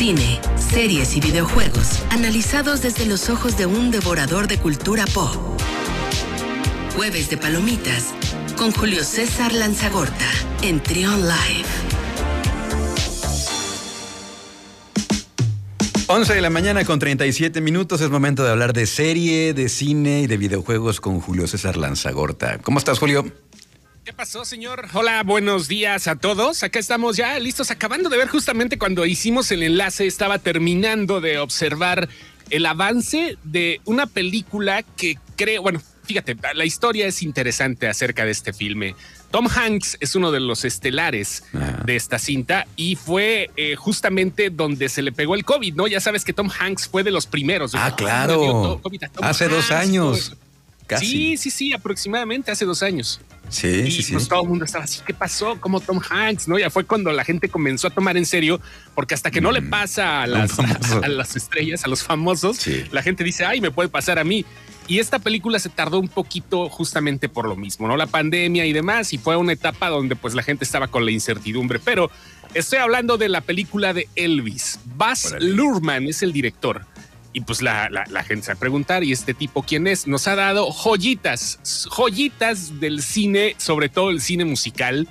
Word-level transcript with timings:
Cine, 0.00 0.40
series 0.56 1.14
y 1.14 1.20
videojuegos 1.20 2.02
analizados 2.08 2.80
desde 2.80 3.04
los 3.04 3.28
ojos 3.28 3.58
de 3.58 3.66
un 3.66 3.90
devorador 3.90 4.48
de 4.48 4.56
cultura 4.56 5.04
pop. 5.04 5.36
Jueves 6.96 7.28
de 7.28 7.36
Palomitas 7.36 8.14
con 8.56 8.72
Julio 8.72 9.04
César 9.04 9.52
Lanzagorta 9.52 10.24
en 10.62 10.82
Trion 10.82 11.20
Live. 11.20 11.68
11 16.06 16.34
de 16.34 16.40
la 16.40 16.48
mañana 16.48 16.86
con 16.86 16.98
37 16.98 17.60
minutos 17.60 18.00
es 18.00 18.08
momento 18.08 18.42
de 18.42 18.52
hablar 18.52 18.72
de 18.72 18.86
serie, 18.86 19.52
de 19.52 19.68
cine 19.68 20.22
y 20.22 20.26
de 20.26 20.38
videojuegos 20.38 21.02
con 21.02 21.20
Julio 21.20 21.46
César 21.46 21.76
Lanzagorta. 21.76 22.56
¿Cómo 22.62 22.78
estás, 22.78 22.98
Julio? 22.98 23.30
¿Qué 24.10 24.16
pasó, 24.16 24.44
señor? 24.44 24.88
Hola, 24.92 25.22
buenos 25.22 25.68
días 25.68 26.08
a 26.08 26.16
todos. 26.16 26.64
Acá 26.64 26.80
estamos 26.80 27.16
ya 27.16 27.38
listos, 27.38 27.70
acabando 27.70 28.08
de 28.08 28.16
ver 28.18 28.26
justamente 28.26 28.76
cuando 28.76 29.06
hicimos 29.06 29.52
el 29.52 29.62
enlace, 29.62 30.04
estaba 30.08 30.40
terminando 30.40 31.20
de 31.20 31.38
observar 31.38 32.08
el 32.50 32.66
avance 32.66 33.38
de 33.44 33.80
una 33.84 34.06
película 34.06 34.82
que 34.82 35.16
creo, 35.36 35.62
bueno, 35.62 35.80
fíjate, 36.02 36.36
la 36.54 36.64
historia 36.64 37.06
es 37.06 37.22
interesante 37.22 37.86
acerca 37.86 38.24
de 38.24 38.32
este 38.32 38.52
filme. 38.52 38.96
Tom 39.30 39.46
Hanks 39.48 39.96
es 40.00 40.16
uno 40.16 40.32
de 40.32 40.40
los 40.40 40.64
estelares 40.64 41.44
Ah. 41.54 41.80
de 41.86 41.94
esta 41.94 42.18
cinta 42.18 42.66
y 42.74 42.96
fue 42.96 43.50
eh, 43.56 43.76
justamente 43.76 44.50
donde 44.50 44.88
se 44.88 45.02
le 45.02 45.12
pegó 45.12 45.36
el 45.36 45.44
COVID, 45.44 45.74
¿no? 45.76 45.86
Ya 45.86 46.00
sabes 46.00 46.24
que 46.24 46.32
Tom 46.32 46.50
Hanks 46.50 46.88
fue 46.88 47.04
de 47.04 47.12
los 47.12 47.28
primeros. 47.28 47.76
Ah, 47.76 47.90
No, 47.90 47.96
claro. 47.96 48.80
Hace 49.22 49.46
dos 49.46 49.70
Hanks, 49.70 49.86
años. 49.88 50.36
Casi. 50.88 51.06
Sí, 51.06 51.36
sí, 51.36 51.50
sí, 51.52 51.72
aproximadamente 51.72 52.50
hace 52.50 52.64
dos 52.64 52.82
años. 52.82 53.20
Sí, 53.50 53.66
y 53.86 53.90
sí, 53.90 54.02
sí. 54.02 54.12
pues 54.12 54.28
todo 54.28 54.42
el 54.42 54.48
mundo 54.48 54.64
estaba 54.64 54.84
así, 54.84 55.00
¿qué 55.06 55.12
pasó? 55.12 55.60
Como 55.60 55.80
Tom 55.80 56.00
Hanks, 56.08 56.48
¿no? 56.48 56.58
Ya 56.58 56.70
fue 56.70 56.84
cuando 56.84 57.10
la 57.12 57.24
gente 57.24 57.48
comenzó 57.48 57.88
a 57.88 57.90
tomar 57.90 58.16
en 58.16 58.24
serio, 58.24 58.60
porque 58.94 59.12
hasta 59.14 59.30
que 59.30 59.40
no 59.40 59.52
le 59.52 59.60
pasa 59.60 60.22
a 60.22 60.26
las, 60.26 60.52
Mm. 60.52 60.54
famoso. 60.62 61.00
a, 61.04 61.08
las 61.08 61.36
estrellas, 61.36 61.84
a 61.84 61.88
los 61.88 62.02
famosos, 62.02 62.56
Sí. 62.58 62.84
la 62.92 63.02
gente 63.02 63.24
dice, 63.24 63.44
ay, 63.44 63.60
me 63.60 63.70
puede 63.70 63.88
pasar 63.88 64.18
a 64.18 64.24
mí. 64.24 64.44
Y 64.88 64.98
esta 64.98 65.18
película 65.20 65.58
se 65.60 65.68
tardó 65.68 66.00
un 66.00 66.08
poquito 66.08 66.68
justamente 66.68 67.28
por 67.28 67.46
lo 67.48 67.54
mismo, 67.54 67.86
¿no? 67.86 67.96
La 67.96 68.06
pandemia 68.06 68.66
y 68.66 68.72
demás, 68.72 69.12
y 69.12 69.18
fue 69.18 69.36
una 69.36 69.52
etapa 69.52 69.88
donde 69.88 70.16
pues 70.16 70.34
la 70.34 70.42
gente 70.42 70.64
estaba 70.64 70.88
con 70.88 71.04
la 71.04 71.12
incertidumbre, 71.12 71.78
pero 71.78 72.10
estoy 72.54 72.78
hablando 72.80 73.16
de 73.16 73.28
la 73.28 73.40
película 73.40 73.92
de 73.94 74.08
Elvis. 74.16 74.80
Baz. 74.96 75.34
Luhrmann 75.38 76.06
es 76.08 76.22
el 76.22 76.32
director. 76.32 76.86
Y 77.32 77.42
pues 77.42 77.62
la, 77.62 77.88
la- 77.90 78.04
la 78.10 78.24
gente 78.24 78.46
se 78.46 78.52
va 78.52 78.56
a 78.56 78.60
preguntar, 78.60 79.04
¿y 79.04 79.12
este 79.12 79.34
tipo 79.34 79.62
quién 79.62 79.86
es? 79.86 80.06
Nos 80.06 80.26
ha 80.26 80.34
dado 80.34 80.70
joyitas, 80.72 81.86
joyitas 81.90 82.80
del 82.80 83.02
cine, 83.02 83.54
sobre 83.58 83.88
todo 83.88 84.10
el 84.10 84.20
cine 84.20 84.44
musical. 84.44 85.06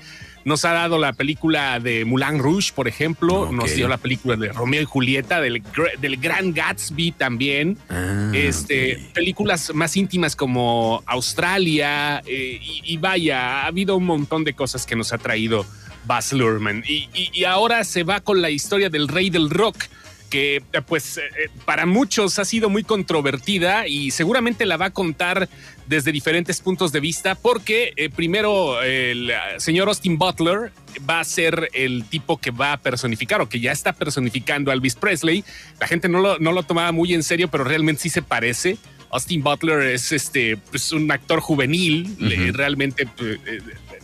Nos 0.45 0.63
ha 0.65 0.71
dado 0.71 0.97
la 0.97 1.13
película 1.13 1.79
de 1.79 2.05
Moulin 2.05 2.39
Rouge, 2.39 2.71
por 2.73 2.87
ejemplo. 2.87 3.51
Nos 3.51 3.75
dio 3.75 3.87
la 3.89 3.97
película 3.97 4.35
de 4.37 4.49
Romeo 4.51 4.81
y 4.81 4.85
Julieta, 4.85 5.41
del, 5.41 5.61
del 5.99 6.17
Gran 6.17 6.53
Gatsby 6.53 7.11
también. 7.11 7.77
Ah, 7.89 8.31
este, 8.33 9.11
películas 9.13 9.71
más 9.73 9.95
íntimas 9.97 10.35
como 10.35 11.03
Australia. 11.05 12.21
eh, 12.25 12.59
y, 12.61 12.81
y 12.93 12.97
vaya, 12.97 13.61
ha 13.63 13.67
habido 13.67 13.95
un 13.97 14.05
montón 14.05 14.43
de 14.43 14.53
cosas 14.53 14.85
que 14.85 14.95
nos 14.95 15.13
ha 15.13 15.17
traído 15.17 15.65
Baz 16.05 16.33
Luhrmann. 16.33 16.83
Y, 16.87 17.09
y- 17.13 17.29
y 17.33 17.43
ahora 17.43 17.83
se 17.83 18.03
va 18.03 18.19
con 18.21 18.41
la 18.41 18.49
historia 18.49 18.89
del 18.89 19.07
rey 19.07 19.29
del 19.29 19.49
rock 19.49 19.77
que 20.29 20.61
pues 20.87 21.17
eh, 21.17 21.21
eh, 21.45 21.49
para 21.65 21.85
muchos 21.85 22.37
ha 22.39 22.45
sido 22.45 22.69
muy 22.69 22.83
controvertida 22.83 23.87
y 23.87 24.11
seguramente 24.11 24.65
la 24.65 24.77
va 24.77 24.85
a 24.85 24.89
contar 24.91 25.49
desde 25.87 26.11
diferentes 26.11 26.61
puntos 26.61 26.91
de 26.91 26.99
vista 26.99 27.33
porque 27.35 27.93
eh, 27.95 28.09
primero 28.09 28.81
el 28.83 29.31
señor 29.57 29.87
Austin 29.87 30.17
Butler 30.17 30.71
va 31.09 31.19
a 31.19 31.23
ser 31.23 31.69
el 31.73 32.03
tipo 32.05 32.37
que 32.37 32.51
va 32.51 32.73
a 32.73 32.77
personificar 32.77 33.41
o 33.41 33.49
que 33.49 33.59
ya 33.59 33.71
está 33.71 33.93
personificando 33.93 34.69
a 34.69 34.73
Elvis 34.75 34.95
Presley. 34.95 35.43
La 35.79 35.87
gente 35.87 36.07
no 36.07 36.19
lo, 36.19 36.37
no 36.39 36.51
lo 36.51 36.63
tomaba 36.63 36.91
muy 36.91 37.13
en 37.13 37.23
serio, 37.23 37.47
pero 37.49 37.63
realmente 37.63 38.03
sí 38.03 38.09
se 38.09 38.21
parece. 38.21 38.77
Austin 39.11 39.41
Butler 39.41 39.81
es 39.81 40.11
este 40.11 40.57
pues, 40.57 40.91
un 40.91 41.11
actor 41.11 41.39
juvenil, 41.39 42.15
le- 42.19 42.43
Ujú. 42.49 42.57
realmente 42.57 43.07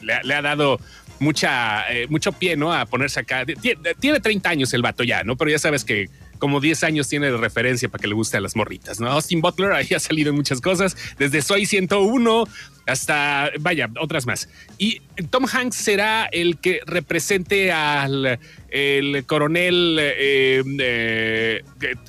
le 0.01 0.33
ha 0.33 0.41
dado 0.41 0.79
mucha, 1.19 1.91
eh, 1.91 2.07
mucho 2.09 2.31
pie, 2.31 2.55
¿no? 2.55 2.73
A 2.73 2.85
ponerse 2.85 3.19
acá. 3.19 3.45
Tiene, 3.45 3.95
tiene 3.99 4.19
30 4.19 4.49
años 4.49 4.73
el 4.73 4.81
vato 4.81 5.03
ya, 5.03 5.23
¿no? 5.23 5.35
Pero 5.35 5.51
ya 5.51 5.59
sabes 5.59 5.83
que 5.83 6.09
como 6.39 6.59
10 6.59 6.83
años 6.83 7.07
tiene 7.07 7.31
de 7.31 7.37
referencia 7.37 7.89
para 7.89 8.01
que 8.01 8.07
le 8.07 8.13
guste 8.13 8.37
a 8.37 8.41
las 8.41 8.55
morritas, 8.55 8.99
¿no? 8.99 9.07
Austin 9.07 9.41
Butler 9.41 9.71
ahí 9.71 9.87
ha 9.95 9.99
salido 9.99 10.29
en 10.29 10.35
muchas 10.35 10.61
cosas, 10.61 10.95
desde 11.17 11.41
Soy 11.41 11.65
101 11.65 12.47
hasta, 12.85 13.49
vaya, 13.59 13.89
otras 13.99 14.27
más. 14.27 14.47
Y 14.77 15.01
Tom 15.29 15.45
Hanks 15.51 15.75
será 15.75 16.25
el 16.25 16.59
que 16.59 16.81
represente 16.85 17.71
al 17.71 18.39
el 18.69 19.25
coronel, 19.25 19.97
eh, 20.01 20.61
eh, 20.79 21.63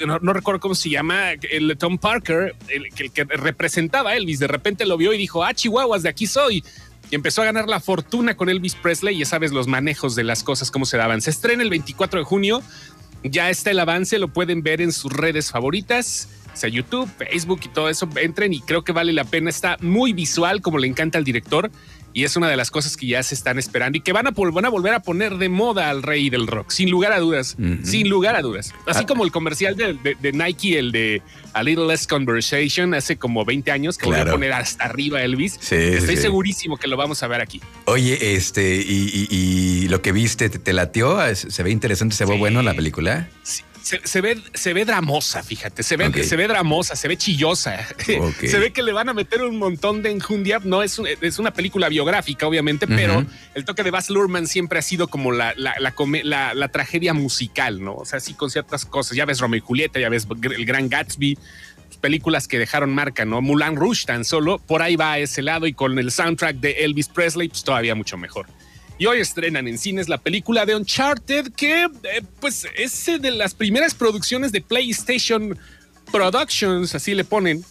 no, 0.04 0.32
recuerdo 0.32 0.58
cómo 0.58 0.74
se 0.74 0.90
llama, 0.90 1.30
el 1.32 1.78
Tom 1.78 1.96
Parker, 1.96 2.56
el, 2.68 2.88
el 2.98 3.12
que 3.12 3.24
representaba 3.24 4.10
a 4.10 4.16
Elvis, 4.16 4.40
de 4.40 4.48
repente 4.48 4.84
lo 4.84 4.96
vio 4.96 5.12
y 5.12 5.18
dijo, 5.18 5.44
ah, 5.44 5.54
chihuahuas, 5.54 6.02
de 6.02 6.08
aquí 6.08 6.26
soy. 6.26 6.64
Y 7.10 7.14
empezó 7.14 7.42
a 7.42 7.44
ganar 7.44 7.68
la 7.68 7.80
fortuna 7.80 8.36
con 8.36 8.48
Elvis 8.48 8.74
Presley. 8.74 9.18
Ya 9.18 9.26
sabes 9.26 9.52
los 9.52 9.66
manejos 9.66 10.14
de 10.16 10.24
las 10.24 10.42
cosas, 10.42 10.70
cómo 10.70 10.84
se 10.84 10.96
daban. 10.96 11.20
Se 11.20 11.30
estrena 11.30 11.62
el 11.62 11.70
24 11.70 12.20
de 12.20 12.24
junio. 12.24 12.62
Ya 13.22 13.50
está 13.50 13.70
el 13.70 13.80
avance, 13.80 14.18
lo 14.18 14.28
pueden 14.28 14.62
ver 14.62 14.80
en 14.80 14.92
sus 14.92 15.12
redes 15.12 15.50
favoritas, 15.50 16.28
sea, 16.56 16.70
YouTube, 16.70 17.08
Facebook 17.18 17.60
y 17.64 17.68
todo 17.68 17.88
eso. 17.88 18.08
Entren 18.16 18.52
y 18.52 18.60
creo 18.60 18.82
que 18.82 18.92
vale 18.92 19.12
la 19.12 19.24
pena. 19.24 19.50
Está 19.50 19.76
muy 19.80 20.12
visual, 20.12 20.62
como 20.62 20.78
le 20.78 20.86
encanta 20.86 21.18
al 21.18 21.24
director. 21.24 21.70
Y 22.16 22.25
es 22.25 22.34
una 22.34 22.49
de 22.49 22.56
las 22.56 22.71
cosas 22.71 22.97
que 22.97 23.06
ya 23.06 23.22
se 23.22 23.34
están 23.34 23.59
esperando 23.59 23.99
y 23.99 24.00
que 24.00 24.15
van 24.15 24.27
a, 24.27 24.31
van 24.31 24.65
a 24.65 24.71
volver 24.71 24.94
a 24.94 25.00
poner 25.00 25.37
de 25.37 25.50
moda 25.50 25.91
al 25.91 26.03
rey 26.03 26.31
del 26.31 26.47
rock, 26.47 26.71
sin 26.71 26.88
lugar 26.91 27.12
a 27.12 27.19
dudas. 27.19 27.59
Sin 27.82 28.09
lugar 28.09 28.37
a 28.37 28.41
dudas. 28.41 28.72
Así 28.87 29.00
Ah. 29.03 29.06
como 29.06 29.22
el 29.27 29.31
comercial 29.31 29.77
de, 29.77 29.93
de- 29.93 30.16
de 30.19 30.32
Nike, 30.32 30.78
el 30.78 30.93
de 30.93 31.21
A 31.53 31.62
Little 31.62 31.87
Less 31.88 32.06
Conversation, 32.06 32.94
hace 32.94 33.19
como 33.19 33.44
20 33.44 33.71
años, 33.71 33.99
que 33.99 34.06
voy 34.06 34.15
Claro. 34.15 34.31
a 34.31 34.32
poner 34.32 34.54
hasta 34.54 34.84
arriba 34.84 35.22
Elvis. 35.22 35.59
Sí, 35.60 35.75
Estoy 35.75 36.16
sí. 36.16 36.22
segurísimo 36.22 36.78
que 36.78 36.87
lo 36.88 36.97
vamos 36.97 37.22
a 37.22 37.27
ver 37.28 37.43
aquí. 37.43 37.60
Oye, 37.84 38.34
este, 38.34 38.77
y, 38.77 39.10
y- 39.12 39.37
y 39.84 39.88
lo 39.88 40.00
que 40.00 40.12
viste, 40.12 40.48
¿te, 40.48 40.59
te 40.59 40.72
latió? 40.72 41.22
¿Es- 41.22 41.47
¿Se 41.50 41.62
ve 41.62 41.71
interesante? 41.71 42.16
¿Se 42.16 42.25
ve 42.25 42.33
Sí. 42.33 42.38
bueno 42.38 42.62
la 42.62 42.72
película? 42.72 43.28
Sí, 43.43 43.62
Se, 43.86 44.00
se 44.02 44.20
ve, 44.20 44.36
se 44.52 44.72
ve 44.72 44.84
dramosa, 44.84 45.44
fíjate, 45.44 45.84
se 45.84 45.97
ve, 45.97 46.06
se 46.24 46.34
ve 46.34 46.48
dramosa, 46.48 46.97
se 46.97 47.06
ve 47.06 47.16
chillosa, 47.16 47.86
se 48.48 48.58
ve 48.58 48.72
que 48.72 48.82
le 48.82 48.92
van 48.92 49.08
a 49.08 49.14
meter 49.14 49.42
un 49.42 49.58
montón 49.58 50.02
de 50.02 50.10
enjundia. 50.10 50.60
No 50.64 50.82
es, 50.82 50.98
un- 50.98 51.06
es 51.06 51.38
una 51.38 51.52
película 51.52 51.88
biográfica, 51.88 52.48
obviamente, 52.48 52.88
pero 52.88 53.24
el 53.54 53.64
toque 53.64 53.84
de 53.84 53.92
Baz 53.92 54.10
Luhrmann 54.10 54.48
siempre 54.48 54.80
ha 54.80 54.82
sido 54.82 55.06
como 55.06 55.30
la, 55.30 55.54
la, 55.56 55.74
la 55.78 55.92
come- 55.94 56.24
la- 56.24 56.52
la 56.54 56.66
tragedia 56.69 57.14
musical, 57.14 57.80
¿no? 57.84 57.94
O 57.94 58.04
sea, 58.04 58.19
sí 58.19 58.34
con 58.34 58.50
ciertas 58.50 58.84
cosas. 58.86 59.16
Ya 59.16 59.24
ves 59.24 59.38
Romeo 59.38 59.58
y 59.58 59.60
Julieta, 59.60 60.00
ya 60.00 60.08
ves 60.08 60.26
el 60.42 60.66
Gran 60.66 60.88
Gatsby, 60.88 61.38
películas 62.00 62.48
que 62.48 62.58
dejaron 62.58 62.92
marca, 62.92 63.24
¿no? 63.24 63.41
Moulin 63.41 63.76
Rouge 63.76 64.04
tan 64.04 64.24
solo, 64.24 64.58
por 64.58 64.82
ahí 64.82 64.97
va 64.97 65.12
a 65.12 65.18
ese 65.20 65.42
lado 65.42 65.66
y 65.68 65.72
con 65.72 65.97
el 66.00 66.10
soundtrack 66.10 66.56
de 66.56 66.72
Elvis 66.84 67.08
Presley, 67.08 67.48
pues 67.48 67.62
todavía 67.62 67.94
mucho 67.94 68.16
mejor. 68.16 68.47
Y 68.98 69.06
hoy 69.06 69.20
estrenan 69.20 69.68
en 69.68 69.78
cines 69.78 70.08
la 70.08 70.18
película 70.18 70.64
de 70.64 70.74
Uncharted, 70.74 71.52
que 71.52 71.84
eh, 71.84 71.88
pues 72.40 72.66
es 72.76 73.06
de 73.20 73.30
las 73.30 73.54
primeras 73.54 73.94
producciones 73.94 74.52
de 74.52 74.62
PlayStation 74.62 75.58
Productions, 76.10 76.94
así 76.94 77.14
le 77.14 77.24
ponen. 77.24 77.64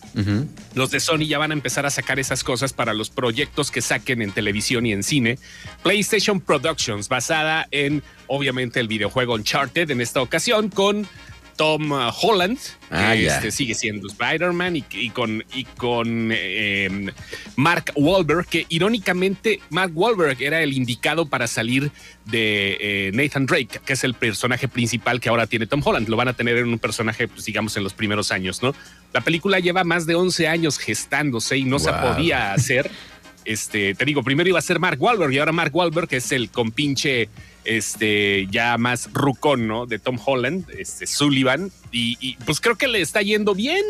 Los 0.73 0.91
de 0.91 0.99
Sony 0.99 1.25
ya 1.25 1.37
van 1.37 1.51
a 1.51 1.53
empezar 1.53 1.85
a 1.85 1.89
sacar 1.89 2.19
esas 2.19 2.43
cosas 2.43 2.73
para 2.73 2.93
los 2.93 3.09
proyectos 3.09 3.71
que 3.71 3.81
saquen 3.81 4.21
en 4.21 4.31
televisión 4.31 4.85
y 4.85 4.91
en 4.91 5.03
cine. 5.03 5.39
PlayStation 5.83 6.41
Productions, 6.41 7.07
basada 7.07 7.67
en, 7.71 8.03
obviamente, 8.27 8.79
el 8.79 8.87
videojuego 8.87 9.35
Uncharted 9.35 9.89
en 9.89 10.01
esta 10.01 10.21
ocasión 10.21 10.69
con 10.69 11.07
Tom 11.55 11.91
Holland, 11.91 12.57
Ah, 12.91 13.15
este, 13.15 13.51
sigue 13.51 13.73
siendo 13.73 14.07
Spider-Man, 14.07 14.75
y, 14.75 14.85
y 14.91 15.09
con, 15.09 15.43
y 15.53 15.63
con 15.65 16.29
eh, 16.31 17.11
Mark 17.55 17.91
Wahlberg, 17.95 18.45
que 18.45 18.65
irónicamente 18.69 19.59
Mark 19.69 19.91
Wahlberg 19.95 20.41
era 20.41 20.61
el 20.61 20.73
indicado 20.73 21.25
para 21.25 21.47
salir 21.47 21.91
de 22.25 22.77
eh, 22.79 23.11
Nathan 23.13 23.45
Drake, 23.45 23.79
que 23.85 23.93
es 23.93 24.03
el 24.03 24.13
personaje 24.13 24.67
principal 24.67 25.19
que 25.19 25.29
ahora 25.29 25.47
tiene 25.47 25.65
Tom 25.65 25.81
Holland. 25.83 26.07
Lo 26.07 26.17
van 26.17 26.27
a 26.27 26.33
tener 26.33 26.57
en 26.57 26.67
un 26.67 26.79
personaje, 26.79 27.27
pues, 27.27 27.45
digamos, 27.45 27.75
en 27.77 27.83
los 27.83 27.93
primeros 27.93 28.31
años, 28.31 28.61
¿no? 28.61 28.73
La 29.13 29.21
película 29.21 29.59
lleva 29.59 29.83
más 29.83 30.05
de 30.05 30.15
11 30.15 30.47
años 30.47 30.77
gestándose 30.77 31.57
y 31.57 31.63
no 31.63 31.79
se 31.79 31.91
podía 31.91 32.53
hacer. 32.53 32.89
Este, 33.45 33.93
te 33.93 34.05
digo, 34.05 34.23
primero 34.23 34.49
iba 34.49 34.57
a 34.57 34.61
ser 34.63 34.79
Mark 34.79 34.99
Wahlberg 34.99 35.31
y 35.31 35.37
ahora 35.37 35.51
Mark 35.51 35.69
Wahlberg 35.71 36.07
que 36.07 36.15
es 36.17 36.31
el 36.31 36.49
compinche 36.49 37.29
este 37.65 38.47
ya 38.49 38.77
más 38.77 39.09
rucón, 39.13 39.67
¿no? 39.67 39.85
De 39.85 39.99
Tom 39.99 40.17
Holland, 40.23 40.65
este 40.77 41.07
Sullivan 41.07 41.71
y, 41.91 42.35
pues 42.45 42.59
creo 42.59 42.75
que 42.75 42.87
le 42.87 42.99
está 43.01 43.21
yendo 43.21 43.55
bien. 43.55 43.83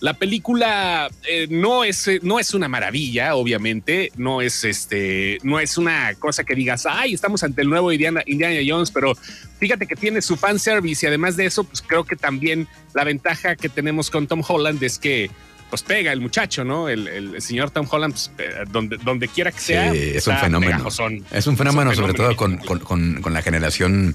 La 0.00 0.14
película 0.14 1.10
eh, 1.28 1.48
no 1.50 1.82
es 1.82 2.06
eh, 2.06 2.20
no 2.22 2.38
es 2.38 2.54
una 2.54 2.68
maravilla, 2.68 3.34
obviamente, 3.34 4.12
no 4.16 4.40
es 4.42 4.62
este 4.62 5.38
no 5.42 5.58
es 5.58 5.76
una 5.76 6.14
cosa 6.14 6.44
que 6.44 6.54
digas, 6.54 6.86
"Ay, 6.86 7.14
estamos 7.14 7.42
ante 7.42 7.62
el 7.62 7.68
nuevo 7.68 7.90
Indiana, 7.90 8.22
Indiana 8.26 8.60
Jones", 8.64 8.92
pero 8.92 9.16
fíjate 9.58 9.86
que 9.88 9.96
tiene 9.96 10.22
su 10.22 10.36
fan 10.36 10.60
service 10.60 11.04
y 11.04 11.08
además 11.08 11.36
de 11.36 11.46
eso, 11.46 11.64
pues 11.64 11.82
creo 11.82 12.04
que 12.04 12.14
también 12.14 12.68
la 12.94 13.02
ventaja 13.02 13.56
que 13.56 13.68
tenemos 13.68 14.08
con 14.08 14.28
Tom 14.28 14.42
Holland 14.46 14.80
es 14.84 15.00
que 15.00 15.30
pues 15.70 15.82
pega 15.82 16.12
el 16.12 16.20
muchacho, 16.20 16.64
¿no? 16.64 16.88
El, 16.88 17.40
señor 17.40 17.70
Tom 17.70 17.86
Holland, 17.90 18.14
pues, 18.36 18.48
donde, 18.70 18.96
donde 18.98 19.28
quiera 19.28 19.52
que 19.52 19.60
sea. 19.60 19.92
es, 19.92 20.26
un 20.26 20.36
fenómeno. 20.36 20.88
es 21.30 21.46
un 21.46 21.56
fenómeno. 21.56 21.94
sobre 21.94 22.14
todo 22.14 22.36
con, 22.36 23.32
la 23.32 23.42
generación, 23.42 24.14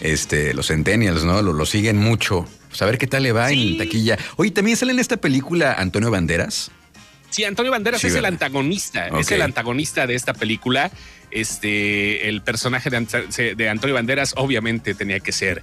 este, 0.00 0.54
los 0.54 0.68
centennials, 0.68 1.24
¿no? 1.24 1.42
Lo, 1.42 1.66
siguen 1.66 1.98
mucho. 1.98 2.46
Pues 2.68 2.80
a 2.80 2.86
ver 2.86 2.98
qué 2.98 3.06
tal 3.06 3.24
le 3.24 3.32
va 3.32 3.50
en 3.50 3.76
taquilla. 3.76 4.18
Oye, 4.36 4.50
también 4.50 4.76
sale 4.76 4.92
en 4.92 4.98
esta 4.98 5.16
película 5.18 5.74
Antonio 5.74 6.10
Banderas. 6.10 6.70
Sí, 7.30 7.44
Antonio 7.44 7.70
Banderas 7.72 8.04
es 8.04 8.14
el 8.14 8.26
antagonista, 8.26 9.08
es 9.08 9.30
el 9.30 9.42
antagonista 9.42 10.06
de 10.06 10.14
esta 10.14 10.34
película 10.34 10.90
este, 11.32 12.28
el 12.28 12.42
personaje 12.42 12.90
de, 12.90 13.68
Antonio 13.68 13.94
Banderas 13.94 14.34
obviamente 14.36 14.94
tenía 14.94 15.20
que 15.20 15.32
ser, 15.32 15.62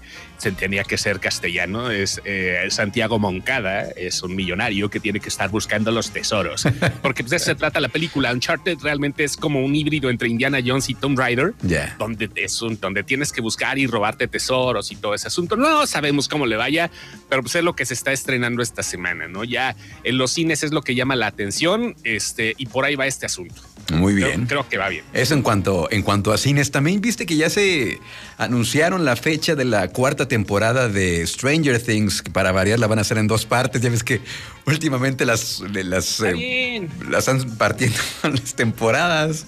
tenía 0.58 0.84
que 0.84 0.98
ser 0.98 1.20
castellano. 1.20 1.92
Es 1.92 2.22
eh, 2.26 2.66
Santiago 2.70 3.20
Moncada, 3.20 3.84
es 3.96 4.24
un 4.24 4.36
millonario 4.36 4.90
que 4.90 5.00
tiene 5.00 5.20
que 5.20 5.30
estar 5.30 5.50
buscando 5.50 5.92
los 5.92 6.12
tesoros. 6.12 6.64
Porque 7.02 7.24
pues, 7.24 7.32
de 7.32 7.38
eso 7.38 7.46
se 7.46 7.56
trata 7.56 7.80
la 7.80 7.90
película. 7.90 8.32
Uncharted 8.34 8.80
realmente 8.82 9.24
es 9.24 9.38
como 9.38 9.64
un 9.64 9.76
híbrido 9.76 10.10
entre 10.10 10.28
Indiana 10.30 10.60
Jones 10.66 10.90
y 10.90 10.96
Tomb 10.96 11.18
Raider, 11.18 11.54
donde, 11.98 12.30
es 12.36 12.62
un, 12.62 12.80
donde 12.80 13.04
tienes 13.04 13.32
que 13.32 13.42
buscar 13.42 13.78
y 13.78 13.88
robarte 13.88 14.28
tesoros 14.28 14.92
y 14.92 14.96
todo 14.96 15.14
ese 15.14 15.28
asunto. 15.28 15.56
No 15.56 15.86
sabemos 15.88 16.28
cómo 16.28 16.46
le 16.46 16.56
vaya, 16.56 16.90
pero 17.30 17.42
pues 17.44 17.56
es 17.56 17.64
lo 17.64 17.76
que 17.76 17.86
se 17.86 17.94
está 17.94 18.12
estrenando 18.12 18.62
esta 18.62 18.84
semana, 18.84 19.28
¿no? 19.28 19.44
Ya 19.44 19.76
en 20.04 20.18
los 20.18 20.32
cines 20.32 20.64
es 20.64 20.72
lo 20.72 20.82
que 20.82 20.96
llama 20.96 21.16
la 21.16 21.28
atención 21.28 21.96
este, 22.04 22.56
y 22.58 22.66
por 22.66 22.86
ahí 22.86 22.96
va 22.96 23.08
este 23.08 23.26
asunto. 23.26 23.62
Muy 23.92 24.14
bien. 24.14 24.46
Creo, 24.46 24.68
que 24.68 24.78
va 24.78 24.90
bien. 24.90 25.04
Eso 25.14 25.34
en 25.34 25.42
cuanto, 25.42 25.88
en 25.92 26.02
cuanto 26.02 26.32
a 26.32 26.38
cines. 26.38 26.72
También 26.72 27.02
viste 27.02 27.26
que 27.26 27.36
ya 27.36 27.50
se 27.50 28.00
anunciaron 28.38 29.06
la 29.06 29.16
fecha 29.16 29.56
de 29.56 29.66
la 29.66 29.88
cuarta 29.90 30.28
temporada 30.28 30.90
de 30.90 31.26
Stranger 31.26 31.82
Things, 31.82 32.22
que 32.22 32.32
para 32.32 32.52
variar 32.52 32.80
la 32.80 32.88
van 32.88 33.00
a 33.00 33.02
hacer 33.02 33.18
en 33.18 33.28
dos 33.28 33.46
partes. 33.46 33.82
Ya 33.82 33.90
ves 33.90 34.04
que 34.04 34.22
últimamente 34.66 35.26
las, 35.26 35.62
las, 35.62 36.22
eh, 36.22 36.88
las 37.10 37.28
han 37.28 37.58
partiendo 37.58 37.98
las 38.24 38.56
temporadas. 38.56 39.46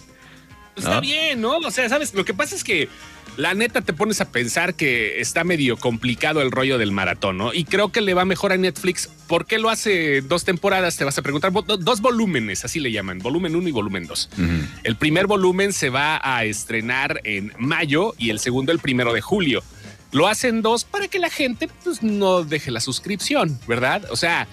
Está 0.75 0.99
bien, 0.99 1.41
¿no? 1.41 1.57
O 1.57 1.71
sea, 1.71 1.87
sabes, 1.89 2.13
lo 2.13 2.25
que 2.25 2.33
pasa 2.33 2.55
es 2.55 2.63
que 2.63 2.89
la 3.37 3.53
neta 3.53 3.81
te 3.81 3.93
pones 3.93 4.21
a 4.21 4.31
pensar 4.31 4.73
que 4.75 5.19
está 5.19 5.43
medio 5.43 5.77
complicado 5.77 6.41
el 6.41 6.51
rollo 6.51 6.77
del 6.77 6.91
maratón, 6.91 7.37
¿no? 7.37 7.53
Y 7.53 7.63
creo 7.65 7.91
que 7.91 8.01
le 8.01 8.13
va 8.13 8.25
mejor 8.25 8.51
a 8.51 8.57
Netflix. 8.57 9.09
¿Por 9.31 9.45
qué 9.45 9.59
lo 9.59 9.69
hace 9.69 10.19
dos 10.19 10.43
temporadas? 10.43 10.97
Te 10.97 11.05
vas 11.05 11.17
a 11.17 11.21
preguntar. 11.21 11.53
Dos 11.53 12.01
volúmenes, 12.01 12.65
así 12.65 12.81
le 12.81 12.91
llaman, 12.91 13.19
volumen 13.19 13.55
1 13.55 13.69
y 13.69 13.71
volumen 13.71 14.05
2. 14.05 14.29
El 14.83 14.97
primer 14.97 15.25
volumen 15.25 15.71
se 15.71 15.89
va 15.89 16.19
a 16.21 16.43
estrenar 16.43 17.21
en 17.23 17.53
mayo 17.57 18.13
y 18.17 18.31
el 18.31 18.39
segundo 18.39 18.73
el 18.73 18.79
primero 18.79 19.13
de 19.13 19.21
julio. 19.21 19.63
Lo 20.11 20.27
hacen 20.27 20.61
dos 20.61 20.83
para 20.83 21.07
que 21.07 21.17
la 21.17 21.29
gente 21.29 21.69
pues, 21.81 22.03
no 22.03 22.43
deje 22.43 22.71
la 22.71 22.81
suscripción, 22.81 23.57
¿verdad? 23.69 24.03
O 24.11 24.17
sea, 24.17 24.49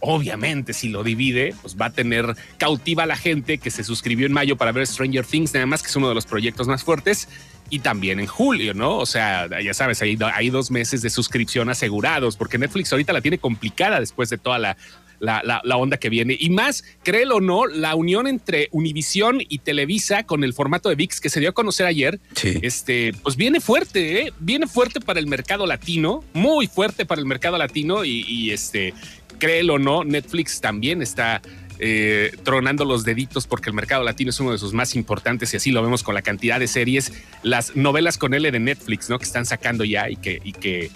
obviamente 0.00 0.72
si 0.72 0.88
lo 0.88 1.02
divide, 1.02 1.54
pues 1.62 1.76
va 1.76 1.86
a 1.86 1.90
tener 1.90 2.34
cautiva 2.56 3.04
a 3.04 3.06
la 3.06 3.16
gente 3.16 3.58
que 3.58 3.70
se 3.70 3.84
suscribió 3.84 4.26
en 4.26 4.32
mayo 4.32 4.56
para 4.56 4.72
ver 4.72 4.86
Stranger 4.86 5.24
Things, 5.24 5.54
nada 5.54 5.66
más 5.66 5.82
que 5.82 5.88
es 5.88 5.96
uno 5.96 6.08
de 6.08 6.14
los 6.14 6.26
proyectos 6.26 6.68
más 6.68 6.84
fuertes 6.84 7.28
y 7.70 7.80
también 7.80 8.20
en 8.20 8.26
julio, 8.26 8.74
¿no? 8.74 8.96
O 8.98 9.06
sea, 9.06 9.48
ya 9.60 9.74
sabes, 9.74 10.00
hay, 10.02 10.16
hay 10.34 10.50
dos 10.50 10.70
meses 10.70 11.02
de 11.02 11.10
suscripción 11.10 11.68
asegurados, 11.68 12.36
porque 12.36 12.58
Netflix 12.58 12.92
ahorita 12.92 13.12
la 13.12 13.20
tiene 13.20 13.38
complicada 13.38 14.00
después 14.00 14.30
de 14.30 14.38
toda 14.38 14.58
la, 14.58 14.76
la, 15.20 15.76
onda 15.76 15.96
que 15.98 16.08
viene. 16.08 16.36
Y 16.38 16.50
más, 16.50 16.84
créelo 17.02 17.36
o 17.36 17.40
no, 17.40 17.66
la 17.66 17.94
unión 17.94 18.26
entre 18.26 18.68
Univision 18.72 19.40
y 19.46 19.58
Televisa 19.58 20.24
con 20.24 20.44
el 20.44 20.54
formato 20.54 20.88
de 20.88 20.94
VIX 20.94 21.20
que 21.20 21.28
se 21.28 21.40
dio 21.40 21.50
a 21.50 21.52
conocer 21.52 21.86
ayer, 21.86 22.20
este, 22.42 23.12
pues 23.22 23.36
viene 23.36 23.60
fuerte, 23.60 24.22
¿eh? 24.22 24.32
viene 24.38 24.66
fuerte 24.66 25.00
para 25.00 25.20
el 25.20 25.26
mercado 25.26 25.66
latino, 25.66 26.24
muy 26.32 26.66
fuerte 26.66 27.04
para 27.04 27.20
el 27.20 27.26
mercado 27.26 27.58
latino 27.58 28.04
y, 28.04 28.24
y 28.26 28.50
este, 28.50 28.94
créelo 29.38 29.74
o 29.74 29.78
no, 29.78 30.04
Netflix 30.04 30.60
también 30.60 31.02
está 31.02 31.40
eh, 31.78 32.32
tronando 32.42 32.84
los 32.84 33.04
deditos 33.04 33.46
porque 33.46 33.70
el 33.70 33.74
mercado 33.74 34.02
latino 34.02 34.30
es 34.30 34.40
uno 34.40 34.52
de 34.52 34.58
sus 34.58 34.72
más 34.72 34.96
importantes 34.96 35.54
y 35.54 35.58
así 35.58 35.70
lo 35.70 35.82
vemos 35.82 36.02
con 36.02 36.14
la 36.14 36.22
cantidad 36.22 36.58
de 36.58 36.66
series, 36.66 37.12
las 37.42 37.76
novelas 37.76 38.18
con 38.18 38.34
L 38.34 38.50
de 38.50 38.58
Netflix, 38.58 39.08
¿no? 39.08 39.18
Que 39.18 39.24
están 39.24 39.46
sacando 39.46 39.84
ya 39.84 40.10
y 40.10 40.16
que, 40.16 40.40
y 40.42 40.52
que, 40.52 40.90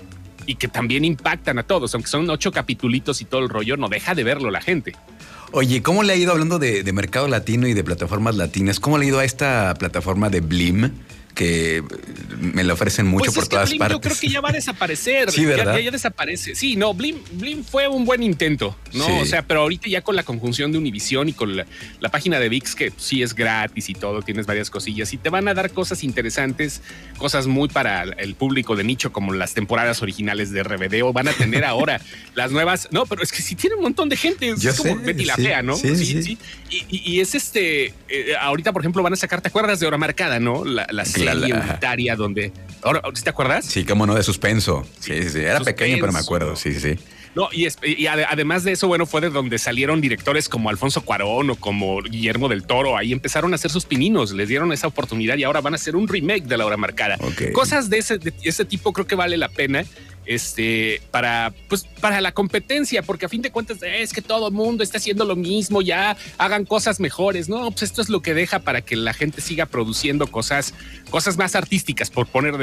y 0.47 0.57
que 0.57 0.69
también 0.69 1.05
impactan 1.05 1.59
a 1.59 1.63
todos, 1.63 1.95
aunque 1.95 2.11
son 2.11 2.29
ocho 2.29 2.51
capitulitos 2.51 3.21
y 3.21 3.25
todo 3.25 3.43
el 3.43 3.49
rollo, 3.49 3.77
no 3.77 3.89
deja 3.89 4.15
de 4.15 4.25
verlo 4.25 4.51
la 4.51 4.61
gente. 4.61 4.95
Oye, 5.53 5.83
¿cómo 5.83 6.03
le 6.03 6.15
ha 6.15 6.17
ido 6.17 6.33
hablando 6.33 6.59
de, 6.59 6.83
de 6.83 6.93
mercado 6.93 7.29
latino 7.29 7.69
y 7.69 7.75
de 7.75 7.85
plataformas 7.85 8.37
latinas? 8.37 8.81
¿Cómo 8.81 8.99
le 8.99 9.05
ha 9.05 9.09
ido 9.09 9.19
a 9.19 9.25
esta 9.25 9.75
plataforma 9.75 10.31
de 10.31 10.41
Blim? 10.41 10.91
Que 11.35 11.83
me 12.39 12.65
lo 12.65 12.75
ofrecen 12.75 13.07
mucho 13.07 13.33
pues 13.33 13.37
por 13.37 13.49
todas 13.49 13.71
Blim 13.71 13.79
partes. 13.79 13.97
Yo 13.97 14.01
creo 14.01 14.17
que 14.19 14.29
ya 14.29 14.41
va 14.41 14.51
a 14.51 14.53
desaparecer. 14.53 15.31
sí, 15.33 15.45
¿verdad? 15.45 15.79
Ya, 15.79 15.91
desaparece. 15.91 16.55
Sí, 16.55 16.77
no, 16.77 16.95
Blim, 16.95 17.17
Blim 17.33 17.65
fue 17.65 17.89
un 17.89 18.05
buen 18.05 18.23
intento, 18.23 18.77
¿no? 18.93 19.21
O 19.21 19.25
sea, 19.25 19.43
pero 19.43 19.61
ahorita 19.61 19.89
ya 19.89 20.03
con 20.03 20.17
la 20.17 20.23
conjunción 20.23 20.73
de 20.73 20.79
Univision 20.79 21.29
y 21.29 21.33
con 21.33 21.57
la, 21.57 21.67
página 22.11 22.39
de 22.39 22.49
VIX, 22.51 22.75
que 22.75 22.93
sí 22.97 23.23
es 23.23 23.35
gratis 23.35 23.89
y 23.89 23.95
todo, 23.95 24.21
tienes 24.21 24.47
varias 24.47 24.69
cosillas 24.69 25.13
y 25.15 25.17
te 25.17 25.31
van 25.31 25.49
a 25.49 25.55
dar 25.55 25.71
cosas 25.71 26.05
interesantes, 26.05 26.83
cosas 27.17 27.47
muy 27.47 27.69
para 27.69 28.03
el 28.03 28.35
público 28.35 28.77
de 28.77 28.85
nicho, 28.85 29.13
como 29.13 29.33
las 29.33 29.55
temporadas 29.55 30.03
originales 30.03 30.51
de 30.51 30.63
RBD, 30.63 31.03
o 31.03 31.13
van 31.13 31.29
a 31.29 31.33
tener 31.33 31.65
ahora 31.65 32.01
las 32.35 32.53
nuevas. 32.53 32.89
No, 32.91 33.07
pero 33.07 33.23
es 33.23 33.33
que 33.33 33.41
sí 33.41 33.55
tiene 33.55 33.77
un 33.77 33.83
montón 33.83 34.09
de 34.09 34.17
gente. 34.17 34.51
es 34.51 34.77
como 34.77 34.97
Betty 34.97 35.25
la 35.25 35.37
Fea, 35.37 35.63
¿no? 35.63 35.77
Sí, 35.77 35.97
sí. 35.97 36.39
Y, 36.69 37.21
es 37.21 37.35
este. 37.35 37.95
Eh, 38.09 38.35
ahorita, 38.39 38.73
por 38.73 38.83
ejemplo, 38.83 39.03
van 39.03 39.13
a 39.13 39.17
sacar, 39.17 39.41
¿te 39.41 39.49
acuerdas 39.49 39.81
de 39.81 39.87
Hora 39.87 39.99
Marcada, 39.99 40.41
no? 40.41 40.65
La, 40.65 40.87
las 40.91 41.13
serie 41.81 42.17
donde. 42.17 42.53
Ahora, 42.83 43.03
¿te 43.23 43.31
acuerdas? 43.31 43.65
Sí, 43.65 43.85
cómo 43.85 44.07
no, 44.07 44.15
de 44.15 44.23
suspenso. 44.23 44.87
Sí, 45.01 45.29
sí, 45.29 45.39
Era 45.39 45.61
pequeño, 45.61 45.97
pero 46.01 46.13
me 46.13 46.19
acuerdo. 46.19 46.57
Sí, 46.57 46.75
sí. 46.75 46.99
No, 47.35 47.49
y, 47.51 47.67
además 48.07 48.63
de 48.63 48.73
eso, 48.73 48.89
bueno, 48.89 49.07
fue 49.07 49.23
de 49.23 49.31
donde 49.31 49.59
salieron 49.59 50.03
directores 50.03 50.51
como 50.51 50.69
Alfonso 50.69 51.01
Cuarón 51.01 51.49
o 51.51 51.57
como 51.57 52.03
Guillermo 52.03 52.49
del 52.49 52.65
Toro. 52.65 52.97
Ahí 52.97 53.13
empezaron 53.13 53.53
a 53.53 53.55
hacer 53.55 53.71
sus 53.71 53.87
pininos, 53.87 54.33
les 54.33 54.49
dieron 54.49 54.71
esa 54.73 54.87
oportunidad 54.87 55.39
y 55.39 55.45
ahora 55.45 55.63
van 55.63 55.73
a 55.73 55.77
hacer 55.77 55.97
un 55.97 56.09
remake 56.09 56.45
de 56.45 56.59
La 56.59 56.67
Hora 56.67 56.77
Marcada. 56.77 57.17
Cosas 57.55 57.89
de 57.89 57.99
ese, 57.99 58.19
de 58.19 58.35
ese 58.43 58.67
tipo 58.67 58.93
creo 58.93 59.07
que 59.07 59.15
vale 59.15 59.39
la 59.39 59.49
pena 59.49 59.85
este, 60.27 61.01
para, 61.11 61.53
pues, 61.69 61.85
para 62.01 62.21
la 62.21 62.33
competencia, 62.33 63.03
porque 63.03 63.27
a 63.27 63.29
fin 63.29 63.43
de 63.43 63.51
cuentas 63.51 63.79
es 63.83 64.13
que 64.13 64.23
todo 64.23 64.49
el 64.49 64.55
mundo 64.55 64.83
está 64.83 64.99
haciendo 64.99 65.25
lo 65.25 65.37
mismo, 65.37 65.83
ya 65.83 66.17
hagan 66.39 66.65
cosas 66.65 67.01
mejores, 67.01 67.49
¿no? 67.49 67.71
Pues 67.71 67.83
esto 67.83 68.03
es 68.03 68.09
lo 68.09 68.23
que 68.23 68.35
deja 68.35 68.61
para 68.61 68.83
que 68.83 68.97
la 68.97 69.13
gente 69.15 69.41
siga 69.41 69.67
produciendo 69.67 70.27
cosas, 70.27 70.75
cosas 71.11 71.37
más 71.37 71.55
artísticas, 71.55 72.11
por, 72.11 72.27
poner 72.27 72.55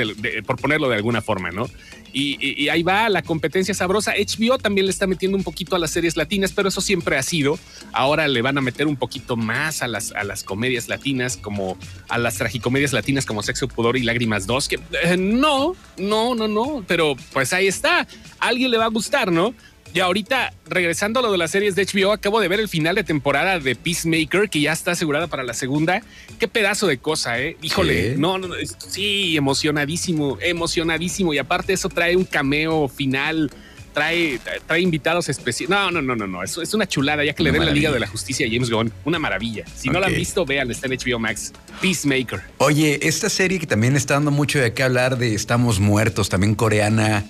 por 0.46 0.58
ponerlo 0.58 0.90
de 0.90 0.96
alguna 0.96 1.22
forma, 1.22 1.52
¿no? 1.52 1.68
Y, 2.12 2.70
ahí 2.70 2.84
va 2.84 3.10
la 3.10 3.22
competencia 3.22 3.74
sabrosa. 3.74 4.14
HBO 4.14 4.58
también 4.58 4.86
le 4.86 4.92
está 4.92 5.08
metiendo 5.08 5.38
un 5.38 5.44
poquito 5.44 5.76
a 5.76 5.80
las 5.80 5.92
series 5.92 6.18
latinas, 6.18 6.52
pero 6.52 6.70
eso 6.70 6.82
siempre 6.82 7.18
ha 7.18 7.24
sido. 7.24 7.60
Ahora 7.94 8.28
le 8.28 8.42
van 8.42 8.58
a 8.58 8.62
meter 8.62 8.88
un 8.88 8.96
poquito 8.96 9.36
más 9.36 9.82
a 9.82 9.88
las, 9.88 10.12
a 10.14 10.24
las 10.24 10.44
comedias 10.44 10.88
latinas, 10.88 11.38
como 11.38 11.78
a 12.08 12.18
las 12.18 12.36
tragicomedias 12.36 12.94
latinas 12.94 13.26
como 13.26 13.44
Sexo, 13.44 13.68
Pudor 13.68 13.98
y 13.98 14.04
Lágrimas 14.04 14.48
2, 14.48 14.68
que 14.68 14.80
eh, 15.04 15.18
no, 15.18 15.76
no, 15.98 16.36
no, 16.36 16.48
no, 16.48 16.84
pero 16.88 17.16
pues 17.34 17.49
ahí 17.54 17.68
está. 17.68 18.02
A 18.40 18.48
alguien 18.48 18.72
le 18.72 18.78
va 18.78 18.86
a 18.86 18.90
gustar, 18.90 19.32
¿no? 19.32 19.54
Y 19.92 20.02
ahorita, 20.02 20.54
regresando 20.68 21.20
a 21.20 21.24
lo 21.24 21.32
de 21.32 21.40
las 21.40 21.50
series 21.50 21.76
de 21.76 21.84
HBO, 21.84 22.12
acabo 22.12 22.40
de 22.40 22.48
ver 22.48 22.60
el 22.60 22.68
final 22.68 22.96
de 22.96 23.04
temporada 23.04 23.60
de 23.60 23.76
Peacemaker, 23.76 24.50
que 24.50 24.62
ya 24.62 24.72
está 24.72 24.92
asegurada 24.92 25.26
para 25.28 25.44
la 25.44 25.56
segunda. 25.56 26.04
Qué 26.40 26.48
pedazo 26.48 26.86
de 26.86 27.00
cosa, 27.00 27.40
¿eh? 27.40 27.58
Híjole, 27.64 28.16
no, 28.16 28.38
no, 28.38 28.54
sí, 28.88 29.36
emocionadísimo, 29.36 30.38
emocionadísimo. 30.42 31.34
Y 31.34 31.40
aparte 31.40 31.74
eso 31.74 31.90
trae 31.90 32.16
un 32.16 32.26
cameo 32.26 32.88
final, 32.88 33.52
trae, 33.94 34.40
trae 34.68 34.82
invitados 34.82 35.30
especiales. 35.30 35.70
No, 35.70 35.92
no, 35.92 36.02
no, 36.02 36.16
no, 36.16 36.28
no, 36.28 36.44
es, 36.44 36.58
es 36.58 36.74
una 36.74 36.88
chulada, 36.88 37.24
ya 37.24 37.34
que 37.34 37.44
le 37.44 37.52
den 37.52 37.66
la 37.66 37.72
Liga 37.72 37.92
de 37.92 38.00
la 38.00 38.08
Justicia 38.08 38.48
a 38.48 38.50
James 38.52 38.70
Gunn. 38.70 38.92
Una 39.06 39.20
maravilla. 39.20 39.66
Si 39.76 39.90
no 39.90 40.00
la 40.00 40.08
han 40.08 40.16
visto, 40.16 40.46
vean, 40.46 40.70
está 40.72 40.88
en 40.88 40.98
HBO 40.98 41.20
Max. 41.20 41.54
Peacemaker. 41.82 42.42
Oye, 42.58 43.00
esta 43.02 43.30
serie 43.30 43.60
que 43.60 43.68
también 43.68 43.96
está 43.96 44.16
dando 44.16 44.32
mucho 44.32 44.60
de 44.60 44.74
qué 44.74 44.84
hablar 44.84 45.18
de 45.18 45.34
Estamos 45.36 45.80
Muertos, 45.80 46.30
también 46.30 46.56
coreana. 46.56 47.26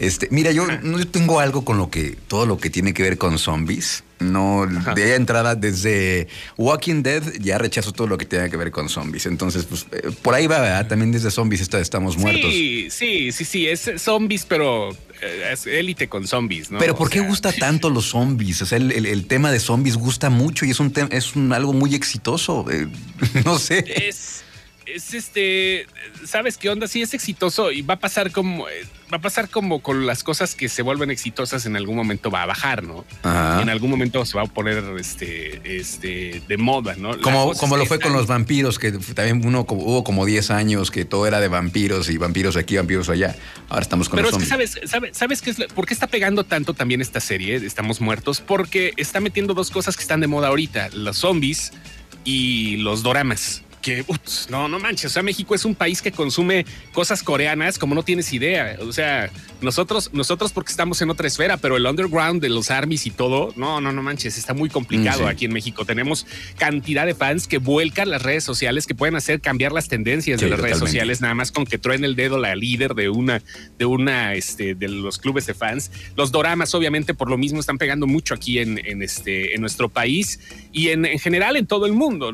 Este, 0.00 0.28
mira, 0.30 0.50
yo, 0.50 0.66
no 0.66 1.06
tengo 1.06 1.40
algo 1.40 1.62
con 1.62 1.76
lo 1.76 1.90
que, 1.90 2.16
todo 2.26 2.46
lo 2.46 2.56
que 2.56 2.70
tiene 2.70 2.94
que 2.94 3.02
ver 3.02 3.18
con 3.18 3.38
zombies. 3.38 4.02
No, 4.18 4.66
de 4.94 5.14
entrada, 5.14 5.54
desde 5.54 6.26
Walking 6.56 7.02
Dead 7.02 7.22
ya 7.38 7.58
rechazo 7.58 7.92
todo 7.92 8.06
lo 8.06 8.16
que 8.16 8.24
tenga 8.24 8.48
que 8.48 8.56
ver 8.56 8.70
con 8.70 8.88
zombies. 8.88 9.26
Entonces, 9.26 9.66
pues, 9.66 9.86
eh, 9.92 10.10
por 10.22 10.32
ahí 10.34 10.46
va, 10.46 10.60
¿verdad? 10.60 10.88
También 10.88 11.12
desde 11.12 11.30
zombies 11.30 11.60
estamos 11.60 12.16
muertos. 12.16 12.50
Sí, 12.50 12.88
sí, 12.90 13.30
sí, 13.30 13.44
sí, 13.44 13.66
es 13.66 13.90
zombies, 13.98 14.46
pero 14.46 14.90
eh, 14.90 15.50
es 15.52 15.66
élite 15.66 16.08
con 16.08 16.26
zombies, 16.26 16.70
¿no? 16.70 16.78
Pero 16.78 16.94
¿por 16.94 17.10
qué 17.10 17.20
gusta 17.20 17.52
tanto 17.52 17.90
los 17.90 18.06
zombies? 18.06 18.62
O 18.62 18.66
sea, 18.66 18.78
el, 18.78 19.26
tema 19.26 19.52
de 19.52 19.60
zombies 19.60 19.96
gusta 19.96 20.30
mucho 20.30 20.64
y 20.64 20.70
es 20.70 20.80
un, 20.80 20.94
es 21.10 21.36
un 21.36 21.52
algo 21.52 21.74
muy 21.74 21.94
exitoso. 21.94 22.64
Eh, 22.70 22.88
no 23.44 23.58
sé. 23.58 23.84
Es 23.86 24.39
es 24.94 25.14
este, 25.14 25.86
¿sabes 26.24 26.56
qué 26.56 26.70
onda? 26.70 26.86
Sí, 26.86 27.02
es 27.02 27.14
exitoso 27.14 27.72
y 27.72 27.82
va 27.82 27.94
a 27.94 27.98
pasar 27.98 28.30
como, 28.30 28.64
va 29.12 29.16
a 29.16 29.20
pasar 29.20 29.48
como 29.48 29.80
con 29.82 30.06
las 30.06 30.22
cosas 30.22 30.54
que 30.54 30.68
se 30.68 30.82
vuelven 30.82 31.10
exitosas 31.10 31.66
en 31.66 31.76
algún 31.76 31.96
momento 31.96 32.30
va 32.30 32.42
a 32.42 32.46
bajar, 32.46 32.82
¿no? 32.82 33.04
en 33.24 33.68
algún 33.68 33.90
momento 33.90 34.24
se 34.24 34.36
va 34.36 34.44
a 34.44 34.46
poner 34.46 34.82
este, 34.98 35.78
este, 35.78 36.42
de 36.46 36.56
moda, 36.56 36.94
¿no? 36.96 37.20
Como, 37.20 37.52
como 37.54 37.76
lo 37.76 37.86
fue 37.86 37.98
con 38.00 38.12
los 38.12 38.26
vampiros, 38.26 38.78
que 38.78 38.92
también 38.92 39.44
uno 39.44 39.66
hubo 39.68 40.04
como 40.04 40.24
10 40.24 40.50
años 40.50 40.90
que 40.90 41.04
todo 41.04 41.26
era 41.26 41.40
de 41.40 41.48
vampiros 41.48 42.08
y 42.10 42.16
vampiros 42.16 42.56
aquí, 42.56 42.76
vampiros 42.76 43.08
allá. 43.08 43.36
Ahora 43.68 43.82
estamos 43.82 44.08
con 44.08 44.18
Pero 44.18 44.30
los 44.30 44.38
es 44.38 44.44
que 44.44 44.48
sabes, 44.48 44.80
sabes, 44.86 45.16
sabes 45.16 45.42
qué 45.42 45.50
es, 45.50 45.58
por 45.74 45.86
qué 45.86 45.94
está 45.94 46.06
pegando 46.06 46.44
tanto 46.44 46.74
también 46.74 47.00
esta 47.00 47.20
serie, 47.20 47.56
Estamos 47.56 48.00
Muertos, 48.00 48.40
porque 48.40 48.92
está 48.96 49.20
metiendo 49.20 49.54
dos 49.54 49.70
cosas 49.70 49.96
que 49.96 50.02
están 50.02 50.20
de 50.20 50.26
moda 50.26 50.48
ahorita, 50.48 50.90
los 50.92 51.18
zombies 51.18 51.72
y 52.24 52.76
los 52.78 53.02
doramas 53.02 53.62
que 53.80 54.04
no, 54.48 54.68
no 54.68 54.78
manches. 54.78 55.06
O 55.06 55.14
sea, 55.14 55.22
México 55.22 55.54
es 55.54 55.64
un 55.64 55.74
país 55.74 56.02
que 56.02 56.12
consume 56.12 56.66
cosas 56.92 57.22
coreanas 57.22 57.78
como 57.78 57.94
no 57.94 58.02
tienes 58.02 58.32
idea. 58.32 58.78
O 58.80 58.92
sea, 58.92 59.30
nosotros, 59.60 60.10
nosotros 60.12 60.52
porque 60.52 60.70
estamos 60.70 61.00
en 61.02 61.10
otra 61.10 61.26
esfera, 61.26 61.56
pero 61.56 61.76
el 61.76 61.86
underground 61.86 62.40
de 62.40 62.48
los 62.48 62.70
armies 62.70 63.06
y 63.06 63.10
todo, 63.10 63.52
no, 63.56 63.80
no, 63.80 63.92
no 63.92 64.02
manches, 64.02 64.38
está 64.38 64.54
muy 64.54 64.68
complicado 64.68 65.26
aquí 65.26 65.44
en 65.44 65.52
México. 65.52 65.84
Tenemos 65.84 66.26
cantidad 66.58 67.06
de 67.06 67.14
fans 67.14 67.46
que 67.46 67.58
vuelcan 67.58 68.10
las 68.10 68.22
redes 68.22 68.44
sociales, 68.44 68.86
que 68.86 68.94
pueden 68.94 69.16
hacer 69.16 69.40
cambiar 69.40 69.72
las 69.72 69.88
tendencias 69.88 70.40
de 70.40 70.48
las 70.48 70.60
redes 70.60 70.78
sociales, 70.78 71.20
nada 71.20 71.34
más 71.34 71.52
con 71.52 71.64
que 71.64 71.78
traen 71.78 72.04
el 72.04 72.16
dedo 72.16 72.38
la 72.38 72.54
líder 72.54 72.94
de 72.94 73.08
una, 73.08 73.42
de 73.78 73.84
una, 73.84 74.34
este, 74.34 74.74
de 74.74 74.88
los 74.88 75.18
clubes 75.18 75.46
de 75.46 75.54
fans. 75.54 75.90
Los 76.16 76.32
doramas, 76.32 76.74
obviamente, 76.74 77.14
por 77.14 77.30
lo 77.30 77.38
mismo 77.38 77.60
están 77.60 77.78
pegando 77.78 78.06
mucho 78.06 78.34
aquí 78.34 78.58
en, 78.58 78.78
en 78.84 79.02
este, 79.02 79.54
en 79.54 79.60
nuestro 79.60 79.88
país 79.88 80.40
y 80.72 80.88
en, 80.88 81.04
en 81.06 81.18
general 81.18 81.56
en 81.56 81.66
todo 81.66 81.86
el 81.86 81.92
mundo. 81.92 82.32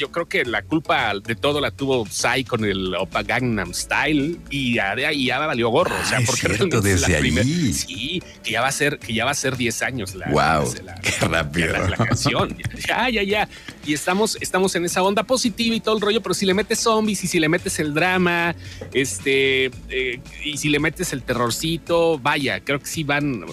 Yo 0.00 0.10
creo 0.10 0.26
que 0.26 0.46
la 0.46 0.62
culpa 0.62 1.12
de 1.12 1.34
todo 1.34 1.60
la 1.60 1.70
tuvo 1.70 2.06
Psy 2.06 2.44
con 2.44 2.64
el 2.64 2.94
Opa 2.94 3.22
Gangnam 3.22 3.74
Style 3.74 4.40
y 4.48 4.76
ya 4.76 4.92
ahí 4.92 5.26
ya 5.26 5.38
valió 5.40 5.68
gorro. 5.68 5.94
o 5.94 6.04
sea, 6.06 6.22
porque 6.24 6.54
cierto, 6.54 6.80
desde 6.80 7.16
ahí. 7.16 7.72
sí, 7.74 8.22
que 8.42 8.52
ya 8.52 8.62
va 8.62 8.68
a 8.68 8.72
ser, 8.72 8.98
que 8.98 9.12
ya 9.12 9.26
va 9.26 9.32
a 9.32 9.34
ser 9.34 9.58
10 9.58 9.82
años 9.82 10.14
la, 10.14 10.30
wow, 10.30 10.72
qué 11.02 11.26
rápido. 11.26 11.86
La, 11.86 11.98
canción. 11.98 12.56
ya, 12.88 13.10
ya, 13.10 13.22
ya. 13.22 13.48
Y 13.84 13.92
estamos, 13.92 14.38
estamos 14.40 14.74
en 14.74 14.86
esa 14.86 15.02
onda 15.02 15.22
positiva 15.22 15.76
y 15.76 15.80
todo 15.80 15.96
el 15.96 16.00
rollo, 16.00 16.22
pero 16.22 16.32
si 16.32 16.46
le 16.46 16.54
metes 16.54 16.78
zombies 16.78 17.22
y 17.24 17.26
si 17.26 17.38
le 17.38 17.50
metes 17.50 17.78
el 17.78 17.92
drama, 17.92 18.54
este, 18.94 19.66
eh, 19.90 20.18
y 20.42 20.56
si 20.56 20.70
le 20.70 20.78
metes 20.78 21.12
el 21.12 21.22
terrorcito, 21.22 22.18
vaya, 22.18 22.60
creo 22.60 22.78
que 22.78 22.86
sí 22.86 23.04
van, 23.04 23.44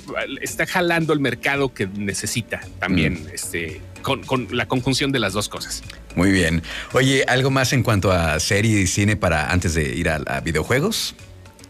está 0.42 0.66
jalando 0.66 1.12
el 1.12 1.20
mercado 1.20 1.74
que 1.74 1.88
necesita 1.88 2.62
también, 2.80 3.26
mm. 3.26 3.30
este, 3.34 3.82
con, 4.02 4.24
con, 4.24 4.48
la 4.52 4.68
conjunción 4.68 5.12
de 5.12 5.20
las 5.20 5.34
dos 5.34 5.50
cosas. 5.50 5.84
Muy 6.16 6.32
bien. 6.32 6.64
Oye, 6.94 7.24
¿algo 7.28 7.52
más 7.52 7.74
en 7.74 7.84
cuanto 7.84 8.12
a 8.12 8.40
serie 8.40 8.82
y 8.82 8.88
cine 8.88 9.16
para 9.16 9.52
antes 9.52 9.74
de 9.74 9.96
ir 9.96 10.10
a, 10.10 10.40
videojuegos? 10.42 11.16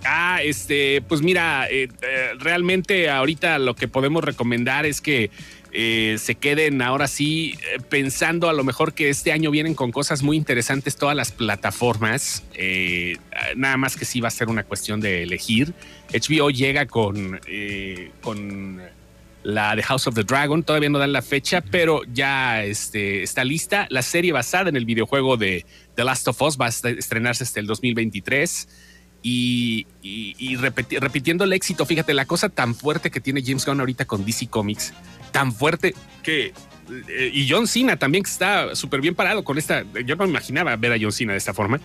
Ah, 0.06 0.40
este, 0.44 1.02
pues 1.02 1.22
mira, 1.22 1.68
eh, 1.70 1.90
eh, 2.02 2.30
realmente 2.40 3.10
ahorita 3.10 3.60
lo 3.60 3.76
que 3.76 3.88
podemos 3.88 4.24
recomendar 4.24 4.86
es 4.86 5.02
que 5.02 5.32
eh, 5.74 6.16
se 6.18 6.36
queden 6.36 6.82
ahora 6.82 7.08
sí 7.08 7.58
pensando 7.90 8.48
a 8.48 8.54
lo 8.54 8.64
mejor 8.64 8.94
que 8.94 9.10
este 9.10 9.34
año 9.34 9.52
vienen 9.52 9.76
con 9.76 9.92
cosas 9.92 10.24
muy 10.24 10.38
interesantes 10.38 10.96
todas 10.96 11.16
las 11.16 11.32
plataformas. 11.32 12.44
nada 13.56 13.76
más 13.76 13.98
que 13.98 14.06
sí 14.06 14.22
va 14.22 14.30
a 14.30 14.32
ser 14.32 14.48
una 14.48 14.64
cuestión 14.64 15.02
de 15.02 15.24
elegir. 15.24 15.74
HBO 16.14 16.52
llega 16.52 16.86
con, 16.86 17.42
con 18.22 18.82
la 19.44 19.76
de 19.76 19.84
House 19.84 20.08
of 20.08 20.16
the 20.16 20.24
Dragon. 20.24 20.64
Todavía 20.64 20.90
no 20.90 21.00
dan 21.00 21.14
la 21.14 21.22
fecha, 21.22 21.62
pero 21.62 22.02
ya 22.12 22.64
este, 22.64 23.24
está 23.24 23.44
lista. 23.44 23.88
La 23.90 24.02
serie 24.02 24.32
basada 24.32 24.70
en 24.70 24.76
el 24.76 24.86
videojuego 24.86 25.38
de 25.38 25.66
The 25.96 26.04
Last 26.04 26.28
of 26.28 26.42
Us 26.42 26.58
va 26.58 26.66
a 26.66 26.70
estrenarse 26.70 27.44
hasta 27.44 27.60
el 27.60 27.68
2023. 27.68 28.68
Y, 29.24 29.86
repitiendo 31.00 31.44
el 31.44 31.54
éxito, 31.54 31.86
fíjate, 31.86 32.14
la 32.14 32.26
cosa 32.26 32.50
tan 32.50 32.76
fuerte 32.76 33.12
que 33.12 33.20
tiene 33.20 33.42
James 33.44 33.66
Gunn 33.66 33.80
ahorita 33.80 34.06
con 34.06 34.26
DC 34.26 34.48
Comics, 34.48 34.94
tan 35.32 35.52
fuerte 35.52 35.94
que... 36.24 36.54
Eh, 37.10 37.32
y 37.34 37.50
John 37.50 37.68
Cena 37.68 37.98
también 37.98 38.24
que 38.24 38.30
está 38.30 38.74
súper 38.74 39.02
bien 39.02 39.16
parado 39.16 39.44
con 39.44 39.58
esta... 39.58 39.84
Yo 40.06 40.16
no 40.16 40.24
me 40.24 40.30
imaginaba 40.30 40.74
ver 40.78 40.94
a 40.94 40.98
John 41.00 41.12
Cena 41.12 41.34
de 41.34 41.40
esta 41.40 41.54
forma. 41.54 41.82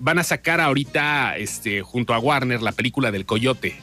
Van 0.00 0.18
a 0.18 0.24
sacar 0.24 0.60
ahorita, 0.60 1.36
este, 1.36 1.82
junto 1.82 2.14
a 2.14 2.18
Warner, 2.18 2.60
la 2.60 2.72
película 2.72 3.12
del 3.12 3.26
Coyote. 3.26 3.76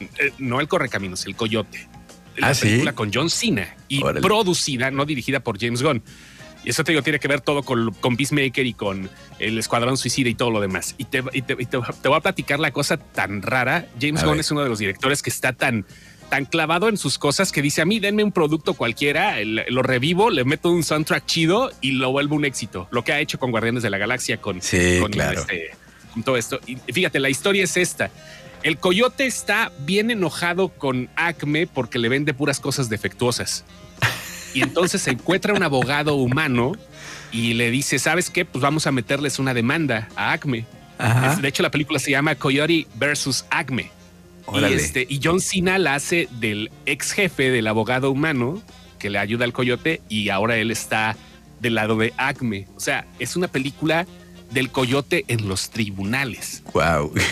Eh, 0.00 0.32
no 0.38 0.60
el 0.60 0.68
Correcaminos, 0.68 1.26
el 1.26 1.34
Coyote 1.34 1.88
la 2.36 2.48
ah, 2.48 2.54
película 2.54 2.92
con 2.94 3.12
John 3.12 3.30
Cena 3.30 3.76
y 3.88 4.00
producida, 4.00 4.90
no 4.90 5.04
dirigida 5.04 5.40
por 5.40 5.58
James 5.58 5.82
Gunn. 5.82 6.02
Y 6.64 6.70
eso 6.70 6.82
te 6.82 6.92
digo, 6.92 7.02
tiene 7.02 7.18
que 7.18 7.28
ver 7.28 7.42
todo 7.42 7.62
con, 7.62 7.92
con 7.94 8.16
Peacemaker 8.16 8.64
y 8.64 8.72
con 8.72 9.10
el 9.38 9.58
Escuadrón 9.58 9.98
Suicida 9.98 10.30
y 10.30 10.34
todo 10.34 10.50
lo 10.50 10.60
demás. 10.60 10.94
Y 10.96 11.04
te, 11.04 11.20
voy 11.20 12.16
a 12.16 12.20
platicar 12.20 12.58
la 12.58 12.70
cosa 12.70 12.96
tan 12.96 13.42
rara. 13.42 13.86
James 14.00 14.24
Gunn 14.24 14.40
es 14.40 14.50
uno 14.50 14.62
de 14.62 14.70
los 14.70 14.78
directores 14.78 15.22
que 15.22 15.28
está 15.28 15.52
tan, 15.52 15.84
tan 16.30 16.46
clavado 16.46 16.88
en 16.88 16.96
sus 16.96 17.18
cosas 17.18 17.52
que 17.52 17.60
dice 17.60 17.82
a 17.82 17.84
mí, 17.84 18.00
denme 18.00 18.24
un 18.24 18.32
producto 18.32 18.72
cualquiera, 18.74 19.36
lo 19.44 19.82
revivo, 19.82 20.30
le 20.30 20.44
meto 20.44 20.70
un 20.70 20.82
soundtrack 20.82 21.26
chido 21.26 21.70
y 21.82 21.92
lo 21.92 22.12
vuelvo 22.12 22.34
un 22.34 22.46
éxito. 22.46 22.88
Lo 22.90 23.04
que 23.04 23.12
ha 23.12 23.20
hecho 23.20 23.38
con 23.38 23.50
Guardianes 23.50 23.82
de 23.82 23.90
la 23.90 23.98
Galaxia, 23.98 24.38
con, 24.38 24.58
este, 24.58 25.00
con 26.14 26.22
todo 26.22 26.38
esto. 26.38 26.60
Y 26.66 26.76
fíjate, 26.92 27.20
la 27.20 27.28
historia 27.28 27.64
es 27.64 27.76
esta. 27.76 28.10
El 28.64 28.78
coyote 28.78 29.26
está 29.26 29.70
bien 29.80 30.10
enojado 30.10 30.70
con 30.70 31.10
Acme 31.16 31.66
porque 31.66 31.98
le 31.98 32.08
vende 32.08 32.32
puras 32.32 32.60
cosas 32.60 32.88
defectuosas. 32.88 33.62
Y 34.54 34.62
entonces 34.62 35.02
se 35.02 35.10
encuentra 35.10 35.52
un 35.52 35.62
abogado 35.62 36.14
humano 36.14 36.72
y 37.30 37.52
le 37.52 37.70
dice, 37.70 37.98
¿sabes 37.98 38.30
qué? 38.30 38.46
Pues 38.46 38.62
vamos 38.62 38.86
a 38.86 38.92
meterles 38.92 39.38
una 39.38 39.52
demanda 39.52 40.08
a 40.16 40.32
Acme. 40.32 40.64
De 41.42 41.48
hecho, 41.48 41.62
la 41.62 41.70
película 41.70 41.98
se 41.98 42.10
llama 42.10 42.36
Coyote 42.36 42.86
versus 42.94 43.44
Acme. 43.50 43.90
Y, 44.54 44.64
este, 44.64 45.06
y 45.10 45.20
John 45.22 45.42
Cena 45.42 45.76
la 45.78 45.94
hace 45.94 46.26
del 46.40 46.70
ex 46.86 47.12
jefe 47.12 47.50
del 47.50 47.66
abogado 47.66 48.10
humano 48.10 48.62
que 48.98 49.10
le 49.10 49.18
ayuda 49.18 49.44
al 49.44 49.52
coyote 49.52 50.00
y 50.08 50.30
ahora 50.30 50.56
él 50.56 50.70
está 50.70 51.16
del 51.60 51.74
lado 51.74 51.96
de 51.96 52.14
Acme. 52.16 52.66
O 52.76 52.80
sea, 52.80 53.06
es 53.18 53.36
una 53.36 53.48
película 53.48 54.06
del 54.50 54.70
coyote 54.70 55.24
en 55.28 55.48
los 55.48 55.70
tribunales. 55.70 56.62
Wow. 56.72 57.12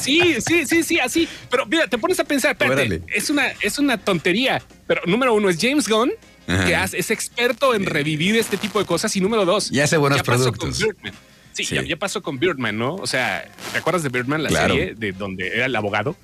Sí, 0.00 0.36
sí, 0.46 0.66
sí, 0.66 0.82
sí, 0.82 0.98
así. 1.00 1.28
Pero 1.50 1.66
mira, 1.66 1.86
te 1.86 1.98
pones 1.98 2.20
a 2.20 2.24
pensar, 2.24 2.52
espérate, 2.52 3.02
es 3.14 3.30
una, 3.30 3.48
es 3.60 3.78
una 3.78 3.98
tontería. 3.98 4.62
Pero 4.86 5.02
número 5.06 5.34
uno 5.34 5.48
es 5.48 5.58
James 5.60 5.88
Gunn, 5.88 6.12
que 6.46 6.74
es 6.74 7.10
experto 7.10 7.74
en 7.74 7.86
revivir 7.86 8.36
este 8.36 8.56
tipo 8.56 8.78
de 8.78 8.84
cosas. 8.84 9.14
Y 9.16 9.20
número 9.20 9.44
dos, 9.44 9.72
y 9.72 9.80
hace 9.80 9.96
buenos 9.96 10.22
productos. 10.22 10.84
Sí, 11.52 11.64
Ya, 11.86 11.96
pasó 11.96 12.22
con 12.22 12.38
Birdman, 12.38 12.76
¿no? 12.76 12.96
O 12.96 13.06
sea, 13.06 13.48
¿te 13.72 13.78
acuerdas 13.78 14.02
de 14.02 14.10
Birdman, 14.10 14.42
la 14.42 14.50
serie 14.50 14.94
de 14.94 15.12
donde 15.12 15.48
era 15.48 15.66
el 15.66 15.74
abogado? 15.76 16.16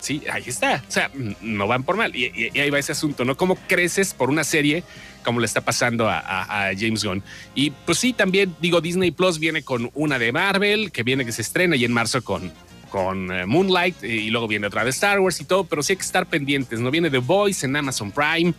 Sí, 0.00 0.22
ahí 0.30 0.44
está. 0.46 0.82
O 0.88 0.90
sea, 0.90 1.10
no 1.40 1.66
van 1.66 1.82
por 1.82 1.96
mal. 1.96 2.14
Y, 2.14 2.50
ahí 2.58 2.70
va 2.70 2.78
ese 2.78 2.92
asunto, 2.92 3.24
¿no? 3.24 3.36
¿Cómo 3.36 3.56
creces 3.66 4.14
por 4.14 4.30
una 4.30 4.44
serie 4.44 4.84
como 5.24 5.40
le 5.40 5.46
está 5.46 5.60
pasando 5.60 6.08
a, 6.08 6.70
James 6.78 7.04
Gunn? 7.04 7.22
Y 7.54 7.70
pues 7.70 7.98
sí, 7.98 8.12
también 8.12 8.54
digo, 8.60 8.80
Disney 8.80 9.10
Plus 9.10 9.38
viene 9.38 9.62
con 9.62 9.90
una 9.94 10.18
de 10.18 10.32
Marvel, 10.32 10.92
que 10.92 11.02
viene 11.02 11.24
que 11.24 11.32
se 11.32 11.42
estrena 11.42 11.76
y 11.76 11.84
en 11.84 11.92
marzo 11.92 12.22
con, 12.22 12.52
con 12.90 13.32
eh, 13.32 13.46
Moonlight 13.46 14.02
y 14.04 14.30
luego 14.30 14.48
viene 14.48 14.68
otra 14.68 14.84
de 14.84 14.90
Star 14.90 15.20
Wars 15.20 15.40
y 15.40 15.44
todo, 15.44 15.64
pero 15.64 15.82
sí 15.82 15.92
hay 15.94 15.96
que 15.96 16.04
estar 16.04 16.26
pendientes. 16.26 16.78
No 16.80 16.90
viene 16.90 17.10
The 17.10 17.18
Voice 17.18 17.66
en 17.66 17.76
Amazon 17.76 18.12
Prime. 18.12 18.54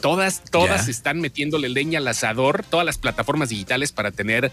Todas, 0.00 0.42
todas 0.50 0.88
están 0.88 1.20
metiéndole 1.20 1.68
leña 1.68 2.00
al 2.00 2.08
asador, 2.08 2.64
todas 2.68 2.84
las 2.84 2.98
plataformas 2.98 3.50
digitales 3.50 3.92
para 3.92 4.10
tener 4.10 4.50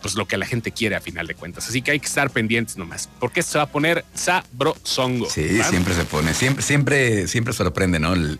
pues 0.00 0.14
lo 0.14 0.26
que 0.26 0.36
la 0.36 0.46
gente 0.46 0.72
quiere 0.72 0.96
a 0.96 1.00
final 1.00 1.26
de 1.26 1.34
cuentas. 1.34 1.68
Así 1.68 1.82
que 1.82 1.92
hay 1.92 2.00
que 2.00 2.06
estar 2.06 2.30
pendientes 2.30 2.76
nomás, 2.76 3.08
porque 3.20 3.42
se 3.42 3.58
va 3.58 3.64
a 3.64 3.68
poner 3.68 4.04
sabrosongo. 4.14 5.28
Sí, 5.28 5.62
siempre 5.62 5.94
se 5.94 6.04
pone, 6.04 6.34
siempre, 6.34 6.62
siempre, 6.62 7.28
siempre 7.28 7.52
sorprende, 7.52 7.98
¿no? 7.98 8.14
El, 8.14 8.38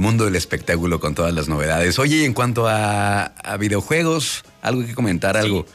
mundo 0.00 0.24
del 0.24 0.36
espectáculo 0.36 0.98
con 1.00 1.14
todas 1.14 1.34
las 1.34 1.48
novedades. 1.48 1.98
Oye, 1.98 2.24
en 2.24 2.32
cuanto 2.32 2.66
a, 2.68 3.32
videojuegos, 3.58 4.44
algo 4.62 4.86
que 4.86 4.94
comentar, 4.94 5.36
algo 5.36 5.66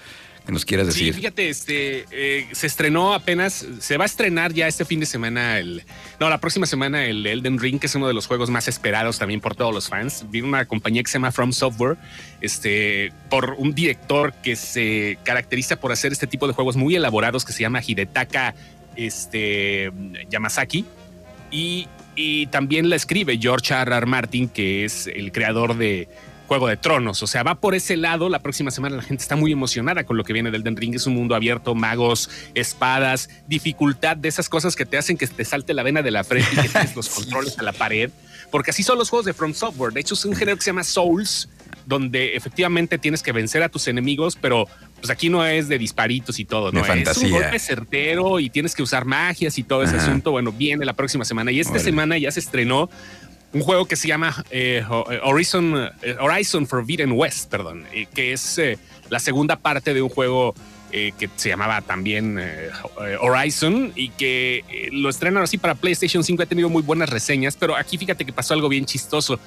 que 0.46 0.52
nos 0.52 0.66
quieras 0.66 0.88
decir. 0.88 1.14
Sí, 1.14 1.20
fíjate, 1.20 1.50
este, 1.50 2.06
eh, 2.12 2.48
se 2.52 2.68
estrenó 2.68 3.14
apenas, 3.14 3.66
se 3.80 3.98
va 3.98 4.04
a 4.04 4.06
estrenar 4.06 4.54
ya 4.54 4.68
este 4.68 4.86
fin 4.86 5.00
de 5.00 5.06
semana, 5.06 5.60
el, 5.60 5.84
no, 6.20 6.30
la 6.30 6.40
próxima 6.40 6.66
semana 6.66 7.06
el 7.06 7.26
Elden 7.26 7.60
Ring, 7.60 7.80
que 7.80 7.88
es 7.88 7.96
uno 7.96 8.08
de 8.08 8.14
los 8.14 8.28
juegos 8.28 8.50
más 8.50 8.68
esperados 8.68 9.18
también 9.18 9.42
por 9.42 9.56
todos 9.56 9.74
los 9.74 9.90
fans. 9.90 10.26
Viene 10.30 10.48
una 10.48 10.66
compañía 10.66 11.02
que 11.04 11.10
se 11.10 11.14
llama 11.14 11.32
From 11.32 11.52
Software, 11.52 11.98
este, 12.42 13.12
por 13.30 13.56
un 13.58 13.74
director 13.74 14.34
que 14.44 14.56
se 14.56 15.18
caracteriza 15.24 15.78
por 15.78 15.92
hacer 15.92 16.12
este 16.12 16.28
tipo 16.28 16.48
de 16.48 16.54
juegos 16.54 16.76
muy 16.76 16.96
elaborados 16.96 17.44
que 17.44 17.52
se 17.52 17.62
llama 17.62 17.82
Hidetaka 17.86 18.54
este, 18.96 19.92
Yamazaki. 20.30 20.86
Y, 21.52 21.88
y 22.16 22.48
también 22.48 22.90
la 22.90 22.96
escribe 22.96 23.38
George 23.40 23.74
R. 23.74 23.96
R. 23.96 24.06
Martin, 24.06 24.50
que 24.50 24.86
es 24.86 25.08
el 25.08 25.32
creador 25.32 25.78
de 25.78 26.08
Juego 26.48 26.68
de 26.68 26.78
Tronos. 26.78 27.22
O 27.24 27.28
sea, 27.28 27.44
va 27.44 27.56
por 27.56 27.76
ese 27.76 27.98
lado. 27.98 28.30
La 28.30 28.40
próxima 28.40 28.72
semana 28.72 28.96
la 28.98 29.02
gente 29.04 29.22
está 29.24 29.36
muy 29.36 29.52
emocionada 29.52 30.04
con 30.04 30.16
lo 30.18 30.24
que 30.24 30.34
viene 30.34 30.52
del 30.52 30.64
Den 30.64 30.76
Ring. 30.78 30.96
Es 30.96 31.08
un 31.08 31.16
mundo 31.16 31.36
abierto, 31.36 31.74
magos, 31.76 32.30
espadas, 32.54 33.30
dificultad 33.48 34.18
de 34.18 34.30
esas 34.30 34.50
cosas 34.50 34.76
que 34.76 34.86
te 34.86 34.98
hacen 34.98 35.18
que 35.18 35.28
te 35.28 35.46
salte 35.46 35.74
la 35.74 35.84
vena 35.84 36.02
de 36.02 36.12
la 36.12 36.24
frente 36.24 36.50
y 36.54 36.58
que 36.62 36.70
tienes 36.70 36.96
los 36.96 37.10
controles 37.10 37.58
a 37.60 37.64
la 37.64 37.74
pared. 37.74 38.10
Porque 38.52 38.72
así 38.72 38.84
son 38.84 38.98
los 38.98 39.10
juegos 39.10 39.26
de 39.26 39.34
From 39.34 39.54
Software. 39.54 39.92
De 39.94 40.02
hecho, 40.02 40.14
es 40.14 40.24
un 40.26 40.36
género 40.36 40.56
que 40.58 40.64
se 40.64 40.70
llama 40.70 40.84
Souls, 40.84 41.50
donde 41.86 42.36
efectivamente 42.36 42.98
tienes 42.98 43.22
que 43.24 43.32
vencer 43.32 43.64
a 43.64 43.70
tus 43.70 43.88
enemigos, 43.88 44.38
pero 44.40 44.68
pues 45.00 45.10
aquí 45.10 45.30
no 45.30 45.46
es 45.46 45.68
de 45.68 45.78
disparitos 45.78 46.40
y 46.40 46.46
todo, 46.46 46.72
De 46.72 46.80
¿no? 46.80 46.84
fantasía. 46.86 47.28
Es 47.28 47.32
un 47.34 47.40
golpe 47.42 47.60
certero 47.60 48.40
y 48.40 48.50
tienes 48.50 48.74
que 48.76 48.82
usar 48.84 49.06
magias 49.06 49.58
y 49.58 49.64
todo 49.64 49.84
ese 49.84 49.96
Ajá. 49.98 50.06
asunto. 50.08 50.32
Bueno, 50.32 50.52
viene 50.52 50.86
la 50.86 50.94
próxima 50.94 51.26
semana. 51.26 51.52
Y 51.52 51.60
esta 51.60 51.80
semana 51.80 52.18
ya 52.18 52.32
se 52.32 52.40
estrenó 52.40 52.90
un 53.56 53.62
juego 53.62 53.86
que 53.86 53.96
se 53.96 54.08
llama 54.10 54.44
eh, 54.52 54.84
Ho- 54.90 55.06
Horizon, 55.24 55.90
eh, 56.02 56.16
Horizon 56.20 56.68
Forbidden 56.68 57.14
West, 57.14 57.50
perdón, 57.50 57.86
eh, 57.94 58.06
que 58.14 58.34
es 58.34 58.58
eh, 58.58 58.78
la 59.10 59.20
segunda 59.20 59.56
parte 59.56 59.94
de 59.94 60.02
un 60.02 60.10
juego 60.10 60.54
eh, 60.92 61.14
que 61.18 61.30
se 61.38 61.48
llamaba 61.50 61.82
también 61.82 62.38
eh, 62.38 62.70
eh, 63.02 63.18
Horizon 63.22 63.94
y 63.96 64.10
que 64.10 64.66
eh, 64.70 64.90
lo 64.92 65.10
estrenan 65.10 65.42
así 65.44 65.58
para 65.58 65.74
PlayStation 65.76 66.22
5. 66.24 66.44
Ha 66.44 66.46
tenido 66.46 66.70
muy 66.70 66.82
buenas 66.84 67.10
reseñas, 67.10 67.56
pero 67.56 67.78
aquí 67.78 67.98
fíjate 67.98 68.26
que 68.26 68.34
pasó 68.34 68.54
algo 68.54 68.68
bien 68.68 68.86
chistoso. 68.86 69.40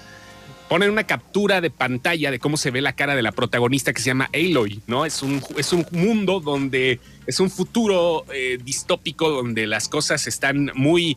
Ponen 0.70 0.90
una 0.90 1.04
captura 1.04 1.60
de 1.62 1.70
pantalla 1.70 2.30
de 2.30 2.38
cómo 2.38 2.56
se 2.58 2.70
ve 2.70 2.80
la 2.82 2.94
cara 2.94 3.14
de 3.14 3.22
la 3.22 3.32
protagonista 3.32 3.92
que 3.94 4.00
se 4.02 4.06
llama 4.08 4.28
Aloy, 4.34 4.80
¿no? 4.86 5.04
Es 5.06 5.22
un, 5.22 5.42
es 5.56 5.72
un 5.72 5.86
mundo 5.92 6.40
donde 6.40 7.00
es 7.26 7.40
un 7.40 7.50
futuro 7.50 8.24
eh, 8.34 8.58
distópico 8.62 9.30
donde 9.30 9.66
las 9.66 9.88
cosas 9.88 10.26
están 10.26 10.70
muy 10.74 11.16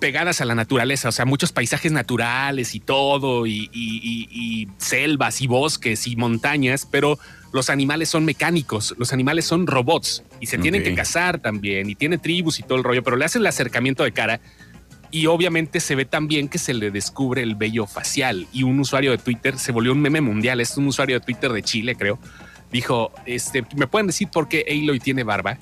pegadas 0.00 0.40
a 0.40 0.44
la 0.44 0.54
naturaleza, 0.54 1.08
o 1.08 1.12
sea, 1.12 1.24
muchos 1.24 1.52
paisajes 1.52 1.92
naturales 1.92 2.74
y 2.74 2.80
todo, 2.80 3.46
y, 3.46 3.70
y- 3.72 4.00
y- 4.02 4.28
y 4.62 4.68
selvas 4.78 5.40
y 5.40 5.46
bosques 5.46 6.06
y 6.06 6.16
montañas, 6.16 6.86
pero 6.90 7.18
los 7.52 7.70
animales 7.70 8.08
son 8.08 8.24
mecánicos, 8.24 8.94
los 8.98 9.12
animales 9.12 9.44
son 9.44 9.66
robots 9.66 10.22
y 10.40 10.46
se 10.46 10.58
tienen 10.58 10.82
que 10.82 10.94
cazar 10.94 11.38
también, 11.38 11.88
y 11.88 11.94
tiene 11.94 12.18
tribus 12.18 12.58
y 12.58 12.62
todo 12.62 12.76
el 12.78 12.84
rollo, 12.84 13.02
pero 13.02 13.16
le 13.16 13.24
hacen 13.24 13.40
el 13.40 13.46
acercamiento 13.46 14.02
de 14.04 14.12
cara 14.12 14.40
y 15.10 15.26
obviamente 15.26 15.78
se 15.78 15.94
ve 15.94 16.04
también 16.04 16.48
que 16.48 16.58
se 16.58 16.74
le 16.74 16.90
descubre 16.90 17.42
el 17.42 17.54
vello 17.54 17.86
facial 17.86 18.48
y 18.52 18.64
un 18.64 18.80
usuario 18.80 19.12
de 19.12 19.18
Twitter 19.18 19.58
se 19.58 19.70
volvió 19.70 19.92
un 19.92 20.00
meme 20.00 20.20
mundial, 20.20 20.60
es 20.60 20.76
un 20.76 20.88
usuario 20.88 21.20
de 21.20 21.24
Twitter 21.24 21.52
de 21.52 21.62
Chile, 21.62 21.94
creo. 21.94 22.18
Dijo, 22.72 23.12
este, 23.24 23.64
¿me 23.76 23.86
pueden 23.86 24.08
decir 24.08 24.28
por 24.28 24.48
qué 24.48 24.64
Aloy 24.68 24.98
tiene 24.98 25.22
barba? 25.22 25.56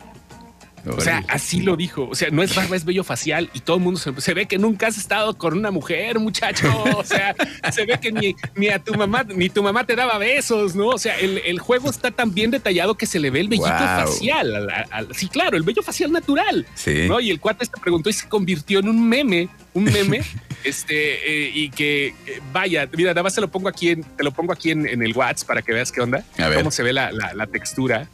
O 0.86 1.00
sea, 1.00 1.22
así 1.28 1.60
lo 1.60 1.76
dijo. 1.76 2.08
O 2.10 2.14
sea, 2.14 2.30
no 2.30 2.42
es 2.42 2.54
barba, 2.54 2.74
es 2.76 2.84
vello 2.84 3.04
facial 3.04 3.48
y 3.54 3.60
todo 3.60 3.76
el 3.76 3.82
mundo 3.82 4.00
se, 4.00 4.20
se 4.20 4.34
ve 4.34 4.46
que 4.46 4.58
nunca 4.58 4.88
has 4.88 4.96
estado 4.98 5.36
con 5.38 5.56
una 5.56 5.70
mujer, 5.70 6.18
muchacho. 6.18 6.66
O 6.96 7.04
sea, 7.04 7.34
se 7.72 7.84
ve 7.86 7.98
que 8.00 8.10
ni, 8.12 8.34
ni 8.56 8.68
a 8.68 8.78
tu 8.78 8.94
mamá, 8.94 9.22
ni 9.24 9.48
tu 9.48 9.62
mamá 9.62 9.84
te 9.84 9.94
daba 9.94 10.18
besos, 10.18 10.74
¿no? 10.74 10.88
O 10.88 10.98
sea, 10.98 11.18
el, 11.20 11.38
el 11.44 11.58
juego 11.60 11.88
está 11.90 12.10
tan 12.10 12.34
bien 12.34 12.50
detallado 12.50 12.96
que 12.96 13.06
se 13.06 13.18
le 13.20 13.30
ve 13.30 13.40
el 13.40 13.48
vellito 13.48 13.68
Wow. 13.68 13.78
facial. 14.06 14.54
al- 14.56 14.86
al- 14.90 15.14
sí, 15.14 15.28
claro, 15.28 15.56
el 15.56 15.62
vello 15.62 15.82
facial 15.82 16.10
natural. 16.10 16.66
Sí. 16.74 17.06
¿no? 17.08 17.20
Y 17.20 17.30
el 17.30 17.38
cuate 17.40 17.64
se 17.64 17.70
preguntó 17.80 18.10
y 18.10 18.12
se 18.12 18.28
convirtió 18.28 18.80
en 18.80 18.88
un 18.88 19.08
meme, 19.08 19.48
un 19.74 19.84
meme, 19.84 20.22
este, 20.64 21.46
eh, 21.46 21.50
y 21.54 21.70
que 21.70 22.08
eh, 22.26 22.40
vaya, 22.52 22.88
mira, 22.96 23.10
nada 23.10 23.22
más 23.22 23.34
te 23.34 23.40
lo 23.40 23.48
pongo 23.48 23.68
aquí 23.68 23.90
en, 23.90 24.02
te 24.02 24.24
lo 24.24 24.30
pongo 24.32 24.52
aquí 24.52 24.70
en, 24.70 24.86
en 24.88 25.02
el 25.02 25.12
WhatsApp 25.16 25.46
para 25.48 25.62
que 25.62 25.72
veas 25.72 25.92
qué 25.92 26.00
onda, 26.00 26.24
A 26.38 26.48
ver. 26.48 26.58
cómo 26.58 26.70
se 26.70 26.82
ve 26.82 26.92
la, 26.92 27.12
la- 27.12 27.34
la 27.34 27.46
textura. 27.46 28.08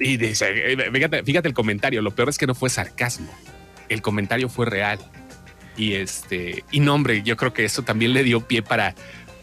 Y 0.00 0.16
dice, 0.16 0.46
eh, 0.72 0.90
fíjate, 0.92 1.22
fíjate 1.22 1.48
el 1.48 1.54
comentario, 1.54 2.02
lo 2.02 2.10
peor 2.12 2.28
es 2.28 2.38
que 2.38 2.46
no 2.46 2.54
fue 2.54 2.70
sarcasmo, 2.70 3.32
el 3.88 4.02
comentario 4.02 4.48
fue 4.48 4.66
real. 4.66 4.98
Y 5.76 5.94
este, 5.94 6.64
y 6.70 6.80
no, 6.80 6.94
hombre, 6.94 7.22
yo 7.22 7.36
creo 7.36 7.52
que 7.54 7.64
eso 7.64 7.82
también 7.82 8.12
le 8.12 8.22
dio 8.24 8.40
pie 8.46 8.62
para, 8.62 8.94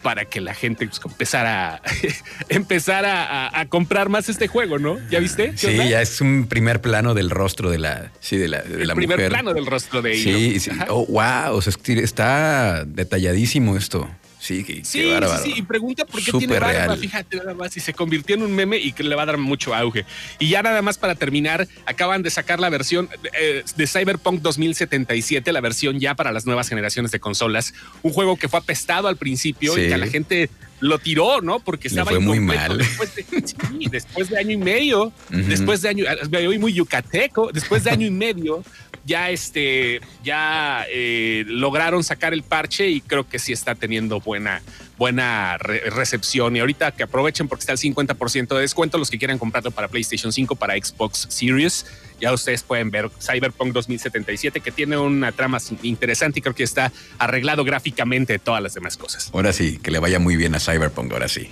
para 0.02 0.24
que 0.26 0.40
la 0.40 0.54
gente 0.54 0.86
pues, 0.86 1.00
empezara, 1.04 1.74
a, 1.76 1.82
empezara 2.48 3.24
a, 3.48 3.60
a 3.60 3.66
comprar 3.66 4.08
más 4.08 4.28
este 4.28 4.46
juego, 4.46 4.78
¿no? 4.78 4.98
¿Ya 5.10 5.18
viste? 5.18 5.50
¿Qué 5.50 5.56
Sí, 5.56 5.66
onda? 5.68 5.86
ya 5.86 6.02
es 6.02 6.20
un 6.20 6.46
primer 6.48 6.80
plano 6.80 7.14
del 7.14 7.30
rostro 7.30 7.68
de 7.70 7.78
la, 7.78 8.12
sí, 8.20 8.36
de 8.36 8.48
la, 8.48 8.62
de 8.62 8.82
el 8.82 8.88
la 8.88 8.94
primer 8.94 9.16
mujer. 9.18 9.30
plano 9.30 9.52
del 9.54 9.66
rostro 9.66 10.02
de 10.02 10.14
Sí, 10.14 10.30
Aloy. 10.30 10.60
sí. 10.60 10.70
Oh, 10.88 11.06
wow. 11.06 11.54
O 11.56 11.62
sea, 11.62 11.72
está 11.96 12.84
detalladísimo 12.86 13.76
esto. 13.76 14.08
Sí, 14.40 14.64
qué, 14.64 14.76
Sí, 14.76 15.00
qué 15.00 15.04
sí, 15.04 15.10
bárbaro. 15.10 15.42
sí, 15.42 15.52
y 15.56 15.62
pregunta 15.62 16.06
por 16.06 16.22
qué 16.24 16.32
tiene 16.32 16.58
barba, 16.58 16.72
real. 16.72 16.98
fíjate 16.98 17.36
nada 17.36 17.52
más, 17.52 17.76
y 17.76 17.80
se 17.80 17.92
convirtió 17.92 18.34
en 18.36 18.42
un 18.42 18.52
meme 18.54 18.78
y 18.78 18.92
que 18.92 19.02
le 19.02 19.14
va 19.14 19.24
a 19.24 19.26
dar 19.26 19.36
mucho 19.36 19.74
auge. 19.74 20.06
Y 20.38 20.48
ya 20.48 20.62
nada 20.62 20.80
más 20.80 20.96
para 20.96 21.14
terminar, 21.14 21.68
acaban 21.84 22.22
de 22.22 22.30
sacar 22.30 22.58
la 22.58 22.70
versión 22.70 23.10
eh, 23.38 23.62
de 23.76 23.86
Cyberpunk 23.86 24.40
2077, 24.40 25.52
la 25.52 25.60
versión 25.60 26.00
ya 26.00 26.14
para 26.14 26.32
las 26.32 26.46
nuevas 26.46 26.68
generaciones 26.68 27.10
de 27.10 27.20
consolas, 27.20 27.74
un 28.02 28.12
juego 28.12 28.36
que 28.36 28.48
fue 28.48 28.58
apestado 28.60 29.08
al 29.08 29.16
principio 29.16 29.76
y 29.76 29.88
que 29.88 29.94
a 29.94 29.98
la 29.98 30.06
gente 30.06 30.48
lo 30.80 30.98
tiró, 30.98 31.42
¿no? 31.42 31.60
Porque 31.60 31.88
estaba 31.88 32.10
fue 32.10 32.20
muy 32.20 32.40
mal. 32.40 32.78
Después 32.78 33.14
de, 33.14 33.24
sí, 33.44 33.88
después 33.90 34.30
de 34.30 34.38
año 34.38 34.52
y 34.52 34.56
medio, 34.56 35.12
después 35.28 35.82
de 35.82 35.90
año, 35.90 36.06
me 36.30 36.46
oí 36.48 36.58
muy 36.58 36.72
yucateco, 36.72 37.50
después 37.52 37.84
de 37.84 37.90
año 37.90 38.06
y 38.06 38.10
medio, 38.10 38.64
ya 39.04 39.30
este, 39.30 40.00
ya 40.22 40.84
eh, 40.90 41.44
lograron 41.46 42.04
sacar 42.04 42.32
el 42.34 42.42
parche 42.42 42.88
y 42.88 43.00
creo 43.00 43.28
que 43.28 43.38
sí 43.38 43.52
está 43.52 43.74
teniendo 43.74 44.20
buena, 44.20 44.62
buena 44.98 45.56
re- 45.58 45.90
recepción. 45.90 46.54
Y 46.56 46.60
ahorita 46.60 46.92
que 46.92 47.02
aprovechen 47.04 47.48
porque 47.48 47.60
está 47.62 47.72
el 47.72 47.78
50% 47.78 48.54
de 48.54 48.60
descuento, 48.60 48.98
los 48.98 49.10
que 49.10 49.18
quieran 49.18 49.38
comprarlo 49.38 49.70
para 49.70 49.88
PlayStation 49.88 50.32
5, 50.32 50.56
para 50.56 50.74
Xbox 50.74 51.26
Series, 51.30 51.86
ya 52.20 52.32
ustedes 52.34 52.62
pueden 52.62 52.90
ver 52.90 53.10
Cyberpunk 53.18 53.72
2077, 53.72 54.60
que 54.60 54.70
tiene 54.70 54.98
una 54.98 55.32
trama 55.32 55.58
interesante 55.82 56.40
y 56.40 56.42
creo 56.42 56.54
que 56.54 56.64
está 56.64 56.92
arreglado 57.18 57.64
gráficamente 57.64 58.34
de 58.34 58.38
todas 58.38 58.62
las 58.62 58.74
demás 58.74 58.98
cosas. 58.98 59.30
Ahora 59.32 59.54
sí, 59.54 59.78
que 59.82 59.90
le 59.90 59.98
vaya 60.00 60.18
muy 60.18 60.36
bien 60.36 60.54
a 60.54 60.60
Cyberpunk, 60.60 61.10
ahora 61.12 61.28
sí. 61.28 61.48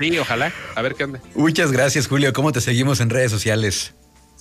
Sí, 0.00 0.18
ojalá. 0.18 0.52
A 0.74 0.82
ver 0.82 0.94
qué 0.96 1.04
onda. 1.04 1.20
Muchas 1.36 1.70
gracias, 1.70 2.08
Julio. 2.08 2.32
¿Cómo 2.32 2.50
te 2.50 2.60
seguimos 2.60 2.98
en 3.00 3.10
redes 3.10 3.30
sociales? 3.30 3.94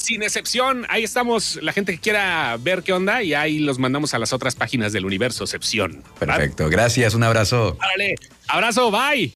Sin 0.06 0.22
excepción, 0.22 0.86
ahí 0.90 1.04
estamos. 1.04 1.58
La 1.64 1.74
gente 1.74 1.94
que 1.94 2.00
quiera 2.00 2.56
ver 2.60 2.84
qué 2.84 2.94
onda 2.94 3.24
y 3.24 3.34
ahí 3.34 3.58
los 3.58 3.80
mandamos 3.80 4.14
a 4.14 4.20
las 4.20 4.34
otras 4.34 4.54
páginas 4.54 4.94
del 4.94 5.04
universo 5.04 5.44
excepción. 5.46 6.04
Perfecto. 6.20 6.70
Gracias. 6.70 7.16
Un 7.16 7.24
abrazo. 7.24 7.76
Árale, 7.80 8.14
abrazo, 8.48 8.92
bye. 8.92 9.24